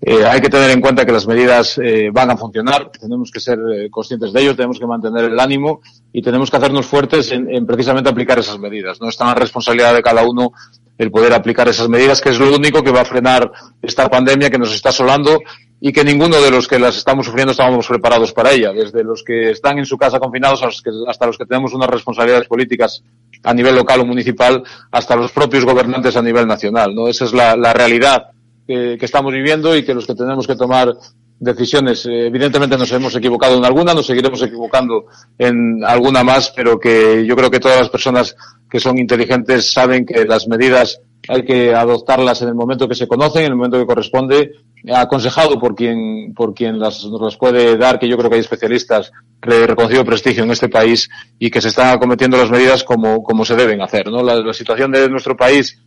Eh, 0.00 0.24
hay 0.24 0.40
que 0.40 0.50
tener 0.50 0.70
en 0.70 0.80
cuenta 0.80 1.06
que 1.06 1.12
las 1.12 1.26
medidas 1.26 1.78
eh, 1.78 2.10
van 2.12 2.30
a 2.30 2.36
funcionar, 2.36 2.90
tenemos 2.90 3.30
que 3.30 3.40
ser 3.40 3.58
conscientes 3.90 4.32
de 4.32 4.42
ello, 4.42 4.56
tenemos 4.56 4.78
que 4.78 4.86
mantener 4.86 5.24
el 5.24 5.40
ánimo 5.40 5.80
y 6.12 6.20
tenemos 6.20 6.50
que 6.50 6.56
hacernos 6.56 6.84
fuertes 6.84 7.30
en, 7.32 7.48
en, 7.48 7.64
precisamente 7.64 8.10
aplicar 8.10 8.38
esas 8.38 8.58
medidas. 8.58 9.00
No 9.00 9.08
está 9.08 9.24
en 9.24 9.30
la 9.30 9.36
responsabilidad 9.36 9.94
de 9.94 10.02
cada 10.02 10.24
uno 10.24 10.52
el 10.98 11.10
poder 11.10 11.32
aplicar 11.32 11.68
esas 11.68 11.88
medidas, 11.88 12.20
que 12.20 12.30
es 12.30 12.38
lo 12.38 12.54
único 12.54 12.82
que 12.82 12.92
va 12.92 13.00
a 13.00 13.04
frenar 13.04 13.50
esta 13.82 14.08
pandemia 14.08 14.50
que 14.50 14.58
nos 14.58 14.74
está 14.74 14.90
asolando 14.90 15.40
y 15.86 15.92
que 15.92 16.02
ninguno 16.02 16.40
de 16.40 16.50
los 16.50 16.66
que 16.66 16.78
las 16.78 16.96
estamos 16.96 17.26
sufriendo 17.26 17.52
estábamos 17.52 17.86
preparados 17.86 18.32
para 18.32 18.52
ella, 18.52 18.72
desde 18.72 19.04
los 19.04 19.22
que 19.22 19.50
están 19.50 19.76
en 19.78 19.84
su 19.84 19.98
casa 19.98 20.18
confinados 20.18 20.62
hasta 21.06 21.26
los 21.26 21.36
que 21.36 21.44
tenemos 21.44 21.74
unas 21.74 21.90
responsabilidades 21.90 22.48
políticas 22.48 23.02
a 23.42 23.52
nivel 23.52 23.76
local 23.76 24.00
o 24.00 24.06
municipal, 24.06 24.62
hasta 24.90 25.14
los 25.14 25.30
propios 25.30 25.66
gobernantes 25.66 26.16
a 26.16 26.22
nivel 26.22 26.46
nacional. 26.46 26.94
¿no? 26.94 27.06
Esa 27.06 27.26
es 27.26 27.34
la, 27.34 27.74
realidad 27.74 28.30
que, 28.66 28.96
que, 28.98 29.04
estamos 29.04 29.34
viviendo 29.34 29.76
y 29.76 29.84
que 29.84 29.92
los 29.92 30.06
que 30.06 30.14
tenemos 30.14 30.46
que 30.46 30.56
tomar 30.56 30.90
decisiones, 31.38 32.06
eh, 32.06 32.28
evidentemente 32.28 32.78
nos 32.78 32.90
hemos 32.90 33.14
equivocado 33.14 33.58
en 33.58 33.66
alguna, 33.66 33.92
nos 33.92 34.06
seguiremos 34.06 34.40
equivocando 34.40 35.04
en 35.36 35.84
alguna 35.84 36.24
más, 36.24 36.50
pero 36.56 36.80
que 36.80 37.26
yo 37.26 37.36
creo 37.36 37.50
que 37.50 37.60
todas 37.60 37.80
las 37.80 37.90
personas 37.90 38.34
que 38.70 38.80
son 38.80 38.96
inteligentes 38.96 39.70
saben 39.70 40.06
que 40.06 40.24
las 40.24 40.48
medidas 40.48 41.02
hay 41.28 41.44
que 41.44 41.74
adoptarlas 41.74 42.42
en 42.42 42.48
el 42.48 42.54
momento 42.54 42.88
que 42.88 42.94
se 42.94 43.08
conocen, 43.08 43.42
en 43.42 43.52
el 43.52 43.56
momento 43.56 43.78
que 43.78 43.86
corresponde, 43.86 44.52
aconsejado 44.92 45.58
por 45.58 45.74
quien, 45.74 46.34
por 46.34 46.54
quien 46.54 46.78
las, 46.78 47.04
nos 47.04 47.20
las 47.20 47.36
puede 47.36 47.76
dar, 47.76 47.98
que 47.98 48.08
yo 48.08 48.16
creo 48.16 48.28
que 48.28 48.36
hay 48.36 48.42
especialistas 48.42 49.10
de 49.40 49.66
reconocido 49.66 50.04
prestigio 50.04 50.44
en 50.44 50.50
este 50.50 50.68
país 50.68 51.08
y 51.38 51.50
que 51.50 51.60
se 51.60 51.68
están 51.68 51.96
acometiendo 51.96 52.36
las 52.36 52.50
medidas 52.50 52.84
como, 52.84 53.22
como 53.22 53.44
se 53.44 53.56
deben 53.56 53.80
hacer. 53.80 54.10
¿no? 54.10 54.22
La, 54.22 54.52
situación 54.52 54.92
de 54.92 55.08
nuestro 55.08 55.36
país 55.36 55.78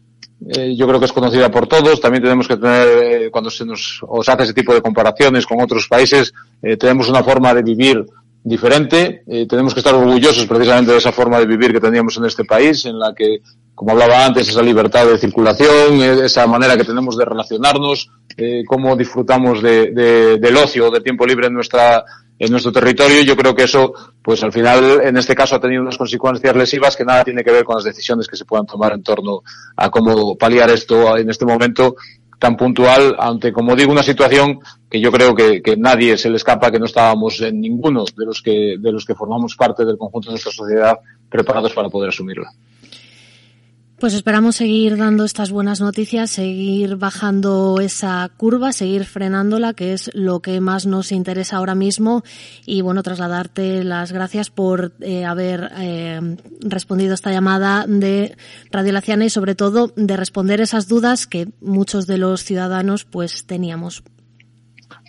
eh, 0.56 0.76
yo 0.76 0.88
creo 0.88 1.00
que 1.00 1.06
es 1.06 1.14
conocida 1.14 1.50
por 1.52 1.68
todos. 1.68 2.02
También 2.02 2.24
tenemos 2.24 2.48
que 2.48 2.58
tener, 2.58 2.88
eh, 2.88 3.32
cuando 3.32 3.50
se 3.50 3.66
nos 3.66 4.02
os 4.08 4.28
hace 4.30 4.44
ese 4.44 4.54
tipo 4.54 4.74
de 4.74 4.82
comparaciones 4.82 5.46
con 5.46 5.62
otros 5.62 5.88
países, 5.88 6.34
eh, 6.62 6.78
tenemos 6.78 7.10
una 7.10 7.24
forma 7.24 7.54
de 7.54 7.64
vivir 7.64 8.06
diferente. 8.44 9.24
Tenemos 9.50 9.74
que 9.74 9.82
estar 9.82 9.94
orgullosos 9.94 10.46
precisamente 10.46 10.94
de 10.94 11.00
esa 11.00 11.12
forma 11.12 11.38
de 11.38 11.46
vivir 11.46 11.74
que 11.74 11.82
teníamos 11.82 12.16
en 12.16 12.26
este 12.26 12.46
país, 12.46 12.86
en 12.86 12.98
la 12.98 13.14
que, 13.14 13.42
como 13.78 13.92
hablaba 13.92 14.26
antes, 14.26 14.50
esa 14.50 14.64
libertad 14.64 15.06
de 15.06 15.20
circulación, 15.20 16.02
eh, 16.02 16.26
esa 16.26 16.48
manera 16.48 16.76
que 16.76 16.84
tenemos 16.84 17.16
de 17.16 17.26
relacionarnos, 17.26 18.10
eh, 18.36 18.64
cómo 18.66 18.96
disfrutamos 18.96 19.62
de, 19.62 19.92
de, 19.92 20.38
del 20.40 20.58
ocio, 20.58 20.90
del 20.90 21.04
tiempo 21.04 21.28
libre 21.28 21.46
en 21.46 21.54
nuestra 21.54 22.04
en 22.40 22.50
nuestro 22.50 22.72
territorio. 22.72 23.22
Yo 23.22 23.36
creo 23.38 23.54
que 23.54 23.66
eso, 23.66 23.94
pues 24.24 24.44
al 24.44 24.52
final, 24.52 25.02
en 25.04 25.16
este 25.18 25.36
caso, 25.36 25.56
ha 25.56 25.62
tenido 25.62 25.84
unas 25.84 25.96
consecuencias 25.96 26.56
lesivas 26.56 26.96
que 26.96 27.06
nada 27.06 27.24
tiene 27.24 27.44
que 27.44 27.52
ver 27.52 27.64
con 27.64 27.76
las 27.76 27.84
decisiones 27.84 28.28
que 28.28 28.36
se 28.36 28.46
puedan 28.46 28.66
tomar 28.66 28.94
en 28.94 29.04
torno 29.04 29.44
a 29.76 29.92
cómo 29.92 30.36
paliar 30.36 30.72
esto 30.72 31.16
en 31.16 31.30
este 31.30 31.46
momento 31.46 31.98
tan 32.40 32.58
puntual 32.58 33.16
ante, 33.20 33.54
como 33.54 33.76
digo, 33.76 33.92
una 33.92 34.02
situación 34.02 34.60
que 34.90 35.00
yo 35.00 35.12
creo 35.12 35.36
que, 35.36 35.62
que, 35.62 35.78
nadie 35.78 36.18
se 36.18 36.32
le 36.32 36.38
escapa, 36.38 36.72
que 36.72 36.80
no 36.80 36.86
estábamos 36.86 37.42
en 37.42 37.62
ninguno 37.62 38.06
de 38.06 38.26
los 38.26 38.42
que, 38.42 38.78
de 38.80 38.92
los 38.92 39.06
que 39.06 39.14
formamos 39.14 39.56
parte 39.56 39.86
del 39.86 40.00
conjunto 40.00 40.30
de 40.30 40.34
nuestra 40.34 40.52
sociedad 40.52 40.98
preparados 41.30 41.74
para 41.74 41.90
poder 41.90 42.10
asumirla. 42.10 42.50
Pues 44.00 44.14
esperamos 44.14 44.56
seguir 44.56 44.96
dando 44.96 45.26
estas 45.26 45.52
buenas 45.52 45.82
noticias, 45.82 46.30
seguir 46.30 46.98
bajando 46.98 47.80
esa 47.82 48.30
curva, 48.38 48.72
seguir 48.72 49.06
frenándola, 49.06 49.74
que 49.74 49.94
es 49.94 50.12
lo 50.14 50.40
que 50.40 50.62
más 50.62 50.86
nos 50.86 51.12
interesa 51.12 51.58
ahora 51.58 51.74
mismo. 51.74 52.22
Y 52.68 52.82
bueno, 52.82 53.02
trasladarte 53.02 53.84
las 53.84 54.12
gracias 54.12 54.52
por 54.52 54.94
eh, 55.02 55.26
haber 55.26 55.72
eh, 55.80 56.38
respondido 56.62 57.16
esta 57.16 57.32
llamada 57.32 57.86
de 57.88 58.38
Radio 58.72 58.94
Laciana 58.94 59.26
y 59.26 59.32
sobre 59.32 59.56
todo 59.56 59.92
de 59.96 60.16
responder 60.16 60.62
esas 60.62 60.88
dudas 60.88 61.26
que 61.26 61.48
muchos 61.60 62.06
de 62.06 62.20
los 62.20 62.44
ciudadanos 62.44 63.04
pues 63.04 63.48
teníamos. 63.48 64.04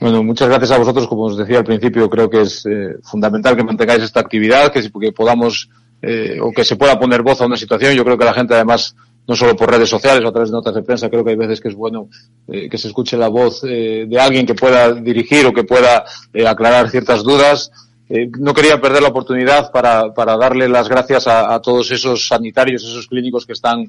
Bueno, 0.00 0.22
muchas 0.22 0.48
gracias 0.48 0.70
a 0.70 0.78
vosotros. 0.78 1.06
Como 1.08 1.24
os 1.24 1.36
decía 1.36 1.58
al 1.58 1.64
principio, 1.64 2.08
creo 2.08 2.30
que 2.30 2.40
es 2.40 2.64
eh, 2.64 2.96
fundamental 3.02 3.54
que 3.54 3.64
mantengáis 3.64 4.02
esta 4.02 4.20
actividad, 4.20 4.72
que, 4.72 4.90
que 4.90 5.12
podamos 5.12 5.68
eh, 6.02 6.38
o 6.40 6.52
que 6.52 6.64
se 6.64 6.76
pueda 6.76 6.98
poner 6.98 7.22
voz 7.22 7.40
a 7.40 7.46
una 7.46 7.56
situación. 7.56 7.94
Yo 7.94 8.04
creo 8.04 8.18
que 8.18 8.24
la 8.24 8.34
gente, 8.34 8.54
además, 8.54 8.94
no 9.28 9.36
solo 9.36 9.54
por 9.54 9.70
redes 9.70 9.90
sociales 9.90 10.24
o 10.24 10.28
a 10.28 10.32
través 10.32 10.48
de 10.48 10.56
notas 10.56 10.74
de 10.74 10.82
prensa, 10.82 11.10
creo 11.10 11.22
que 11.22 11.30
hay 11.30 11.36
veces 11.36 11.60
que 11.60 11.68
es 11.68 11.74
bueno 11.74 12.08
eh, 12.48 12.68
que 12.68 12.78
se 12.78 12.88
escuche 12.88 13.16
la 13.16 13.28
voz 13.28 13.62
eh, 13.62 14.06
de 14.08 14.18
alguien 14.18 14.46
que 14.46 14.54
pueda 14.54 14.94
dirigir 14.94 15.44
o 15.44 15.52
que 15.52 15.64
pueda 15.64 16.04
eh, 16.32 16.46
aclarar 16.46 16.88
ciertas 16.88 17.22
dudas. 17.22 17.70
Eh, 18.08 18.30
no 18.38 18.54
quería 18.54 18.80
perder 18.80 19.02
la 19.02 19.08
oportunidad 19.08 19.70
para, 19.70 20.14
para 20.14 20.34
darle 20.38 20.66
las 20.66 20.88
gracias 20.88 21.26
a, 21.26 21.52
a, 21.52 21.60
todos 21.60 21.90
esos 21.90 22.26
sanitarios, 22.26 22.82
esos 22.82 23.06
clínicos 23.06 23.44
que 23.44 23.52
están 23.52 23.84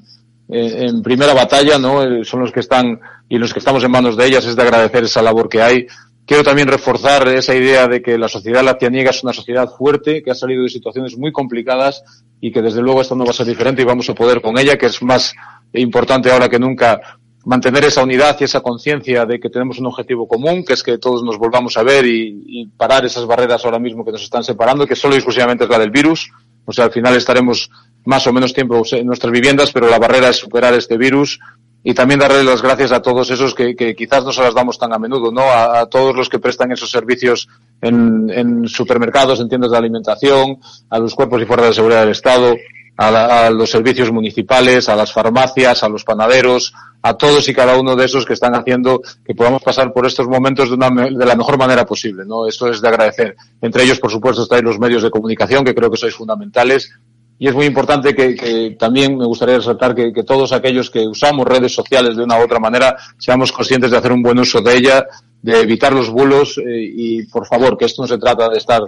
en 0.52 1.00
primera 1.00 1.32
batalla, 1.32 1.78
¿no? 1.78 2.24
son 2.24 2.40
los 2.40 2.50
que 2.50 2.58
están 2.58 2.98
y 3.28 3.38
los 3.38 3.52
que 3.52 3.60
estamos 3.60 3.84
en 3.84 3.92
manos 3.92 4.16
de 4.16 4.26
ellas 4.26 4.44
es 4.44 4.56
de 4.56 4.62
agradecer 4.62 5.04
esa 5.04 5.22
labor 5.22 5.48
que 5.48 5.62
hay 5.62 5.86
Quiero 6.30 6.44
también 6.44 6.68
reforzar 6.68 7.26
esa 7.26 7.56
idea 7.56 7.88
de 7.88 8.00
que 8.00 8.16
la 8.16 8.28
sociedad 8.28 8.62
latianiega 8.62 9.10
es 9.10 9.24
una 9.24 9.32
sociedad 9.32 9.68
fuerte, 9.68 10.22
que 10.22 10.30
ha 10.30 10.34
salido 10.36 10.62
de 10.62 10.68
situaciones 10.68 11.18
muy 11.18 11.32
complicadas 11.32 12.04
y 12.40 12.52
que 12.52 12.62
desde 12.62 12.82
luego 12.82 13.00
esto 13.00 13.16
no 13.16 13.24
va 13.24 13.30
a 13.30 13.32
ser 13.32 13.46
diferente 13.46 13.82
y 13.82 13.84
vamos 13.84 14.08
a 14.08 14.14
poder 14.14 14.40
con 14.40 14.56
ella, 14.56 14.78
que 14.78 14.86
es 14.86 15.02
más 15.02 15.34
importante 15.72 16.30
ahora 16.30 16.48
que 16.48 16.60
nunca 16.60 17.00
mantener 17.44 17.82
esa 17.82 18.04
unidad 18.04 18.36
y 18.38 18.44
esa 18.44 18.60
conciencia 18.60 19.26
de 19.26 19.40
que 19.40 19.50
tenemos 19.50 19.80
un 19.80 19.86
objetivo 19.86 20.28
común, 20.28 20.64
que 20.64 20.74
es 20.74 20.84
que 20.84 20.98
todos 20.98 21.24
nos 21.24 21.36
volvamos 21.36 21.76
a 21.76 21.82
ver 21.82 22.06
y, 22.06 22.44
y, 22.46 22.66
parar 22.76 23.04
esas 23.04 23.26
barreras 23.26 23.64
ahora 23.64 23.80
mismo 23.80 24.04
que 24.04 24.12
nos 24.12 24.22
están 24.22 24.44
separando, 24.44 24.86
que 24.86 24.94
solo 24.94 25.14
y 25.14 25.16
exclusivamente 25.16 25.64
es 25.64 25.70
la 25.70 25.80
del 25.80 25.90
virus. 25.90 26.30
O 26.64 26.72
sea, 26.72 26.84
al 26.84 26.92
final 26.92 27.16
estaremos 27.16 27.72
más 28.04 28.24
o 28.28 28.32
menos 28.32 28.54
tiempo 28.54 28.80
en 28.92 29.06
nuestras 29.06 29.32
viviendas, 29.32 29.72
pero 29.72 29.88
la 29.88 29.98
barrera 29.98 30.28
es 30.28 30.36
superar 30.36 30.74
este 30.74 30.96
virus 30.96 31.40
y 31.82 31.94
también 31.94 32.20
darle 32.20 32.44
las 32.44 32.62
gracias 32.62 32.92
a 32.92 33.00
todos 33.00 33.30
esos 33.30 33.54
que, 33.54 33.74
quizás 33.96 34.24
no 34.24 34.32
se 34.32 34.42
las 34.42 34.54
damos 34.54 34.78
tan 34.78 34.92
a 34.92 34.98
menudo, 34.98 35.32
¿no? 35.32 35.42
A, 35.42 35.86
todos 35.86 36.14
los 36.14 36.28
que 36.28 36.38
prestan 36.38 36.72
esos 36.72 36.90
servicios 36.90 37.48
en, 37.80 38.68
supermercados, 38.68 39.40
en 39.40 39.48
tiendas 39.48 39.70
de 39.70 39.78
alimentación, 39.78 40.58
a 40.90 40.98
los 40.98 41.14
cuerpos 41.14 41.40
y 41.40 41.46
fuerzas 41.46 41.68
de 41.70 41.74
seguridad 41.74 42.00
del 42.00 42.10
Estado, 42.10 42.54
a, 42.98 43.10
la, 43.10 43.50
los 43.50 43.70
servicios 43.70 44.12
municipales, 44.12 44.90
a 44.90 44.96
las 44.96 45.10
farmacias, 45.10 45.82
a 45.82 45.88
los 45.88 46.04
panaderos, 46.04 46.74
a 47.00 47.14
todos 47.14 47.48
y 47.48 47.54
cada 47.54 47.78
uno 47.78 47.96
de 47.96 48.04
esos 48.04 48.26
que 48.26 48.34
están 48.34 48.54
haciendo 48.54 49.00
que 49.24 49.34
podamos 49.34 49.62
pasar 49.62 49.90
por 49.94 50.06
estos 50.06 50.28
momentos 50.28 50.68
de, 50.68 50.74
una, 50.74 50.90
de 50.90 51.24
la 51.24 51.34
mejor 51.34 51.56
manera 51.56 51.86
posible, 51.86 52.24
¿no? 52.26 52.46
Eso 52.46 52.68
es 52.68 52.82
de 52.82 52.88
agradecer. 52.88 53.36
Entre 53.62 53.84
ellos, 53.84 53.98
por 53.98 54.10
supuesto, 54.10 54.42
están 54.42 54.62
los 54.64 54.78
medios 54.78 55.02
de 55.02 55.10
comunicación, 55.10 55.64
que 55.64 55.74
creo 55.74 55.90
que 55.90 55.96
sois 55.96 56.14
fundamentales, 56.14 56.92
y 57.42 57.48
es 57.48 57.54
muy 57.54 57.64
importante 57.64 58.14
que, 58.14 58.76
también 58.78 59.16
me 59.16 59.24
gustaría 59.24 59.56
resaltar 59.56 59.94
que, 59.94 60.12
todos 60.24 60.52
aquellos 60.52 60.90
que 60.90 61.08
usamos 61.08 61.46
redes 61.46 61.74
sociales 61.74 62.14
de 62.14 62.22
una 62.22 62.38
u 62.38 62.44
otra 62.44 62.60
manera 62.60 62.98
seamos 63.16 63.50
conscientes 63.50 63.90
de 63.90 63.96
hacer 63.96 64.12
un 64.12 64.22
buen 64.22 64.38
uso 64.38 64.60
de 64.60 64.76
ella, 64.76 65.06
de 65.40 65.58
evitar 65.62 65.90
los 65.90 66.10
bulos 66.10 66.58
eh, 66.58 66.62
y 66.66 67.22
por 67.28 67.46
favor 67.46 67.78
que 67.78 67.86
esto 67.86 68.02
no 68.02 68.08
se 68.08 68.18
trata 68.18 68.50
de 68.50 68.58
estar 68.58 68.82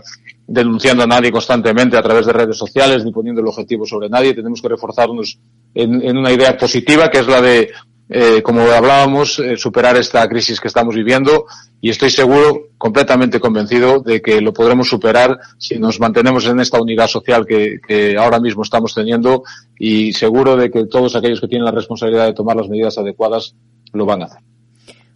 denunciando 0.46 1.02
a 1.02 1.06
nadie 1.06 1.32
constantemente 1.32 1.96
a 1.96 2.02
través 2.02 2.26
de 2.26 2.34
redes 2.34 2.58
sociales 2.58 3.06
ni 3.06 3.10
poniendo 3.10 3.40
el 3.40 3.46
objetivo 3.46 3.86
sobre 3.86 4.10
nadie. 4.10 4.34
Tenemos 4.34 4.60
que 4.60 4.68
reforzarnos 4.68 5.38
en 5.74 6.18
una 6.18 6.30
idea 6.30 6.54
positiva 6.54 7.10
que 7.10 7.20
es 7.20 7.26
la 7.26 7.40
de 7.40 7.70
eh, 8.14 8.42
como 8.42 8.60
hablábamos, 8.60 9.38
eh, 9.38 9.56
superar 9.56 9.96
esta 9.96 10.28
crisis 10.28 10.60
que 10.60 10.68
estamos 10.68 10.94
viviendo 10.94 11.46
y 11.80 11.88
estoy 11.88 12.10
seguro, 12.10 12.68
completamente 12.76 13.40
convencido, 13.40 14.00
de 14.00 14.20
que 14.20 14.42
lo 14.42 14.52
podremos 14.52 14.86
superar 14.86 15.38
si 15.56 15.78
nos 15.78 15.98
mantenemos 15.98 16.46
en 16.46 16.60
esta 16.60 16.78
unidad 16.78 17.08
social 17.08 17.46
que, 17.46 18.16
ahora 18.18 18.38
mismo 18.38 18.64
estamos 18.64 18.94
teniendo 18.94 19.44
y 19.78 20.12
seguro 20.12 20.56
de 20.56 20.70
que 20.70 20.84
todos 20.84 21.16
aquellos 21.16 21.40
que 21.40 21.48
tienen 21.48 21.64
la 21.64 21.70
responsabilidad 21.70 22.26
de 22.26 22.34
tomar 22.34 22.54
las 22.54 22.68
medidas 22.68 22.98
adecuadas 22.98 23.54
lo 23.94 24.04
van 24.04 24.22
a 24.22 24.24
hacer. 24.26 24.42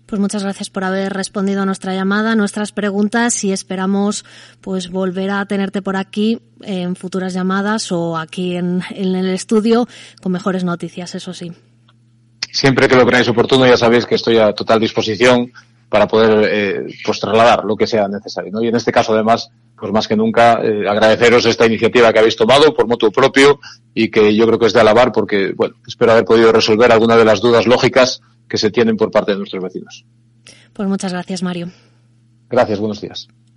Pues 0.07 0.19
muchas 0.19 0.43
gracias 0.43 0.71
por 0.71 0.85
haber 0.85 1.13
respondido 1.13 1.63
a 1.63 1.67
nuestra 1.67 1.95
llamada, 1.95 2.35
nuestras 2.35 2.73
preguntas 2.73 3.45
y 3.45 3.53
esperamos 3.53 4.25
pues 4.63 4.91
volver 4.91 5.31
a 5.31 5.45
tenerte 5.45 5.83
por 5.83 5.97
aquí 5.97 6.41
en 6.63 6.97
futuras 6.97 7.35
llamadas 7.35 7.93
o 7.93 8.17
aquí 8.17 8.57
en 8.57 8.83
el 8.95 9.29
estudio 9.29 9.87
con 10.23 10.33
mejores 10.33 10.65
noticias, 10.65 11.15
eso 11.15 11.35
sí 11.35 11.53
siempre 12.57 12.89
que 12.89 12.97
lo 12.97 13.07
creáis 13.07 13.29
oportuno 13.29 13.67
ya 13.67 13.77
sabéis 13.77 14.07
que 14.07 14.15
estoy 14.15 14.39
a 14.39 14.55
total 14.55 14.81
disposición 14.81 15.53
para 15.91 16.09
poder 16.09 16.49
eh, 16.51 16.87
pues 17.05 17.21
trasladar 17.21 17.65
lo 17.65 17.77
que 17.77 17.87
sea 17.87 18.09
necesario. 18.09 18.51
¿no? 18.51 18.63
Y 18.63 18.69
en 18.69 18.77
este 18.77 18.91
caso, 18.91 19.13
además, 19.13 19.51
pues 19.79 19.93
más 19.93 20.09
que 20.09 20.17
nunca, 20.17 20.61
eh, 20.63 20.89
agradeceros 20.89 21.45
esta 21.45 21.67
iniciativa 21.67 22.13
que 22.13 22.19
habéis 22.19 22.37
tomado 22.37 22.75
por 22.75 22.89
motu 22.89 23.13
propio 23.13 23.61
y 23.95 24.11
que 24.11 24.35
yo 24.35 24.47
creo 24.47 24.59
que 24.59 24.67
es 24.67 24.73
de 24.73 24.81
alabar 24.81 25.13
porque, 25.13 25.53
bueno, 25.55 25.77
espero 25.87 26.13
haber 26.13 26.25
podido 26.25 26.51
resolver 26.51 26.91
algunas 26.91 27.19
de 27.19 27.25
las 27.25 27.41
dudas 27.41 27.67
lógicas 27.67 28.21
que 28.49 28.59
se 28.59 28.71
tienen 28.71 28.97
por 28.97 29.11
parte 29.11 29.33
de 29.33 29.39
nuestros 29.39 29.63
vecinos. 29.63 30.05
Pues 30.73 30.89
muchas 30.89 31.13
gracias, 31.13 31.43
Mario. 31.43 31.71
Gracias, 32.49 32.79
buenos 32.79 33.01
días. 33.01 33.29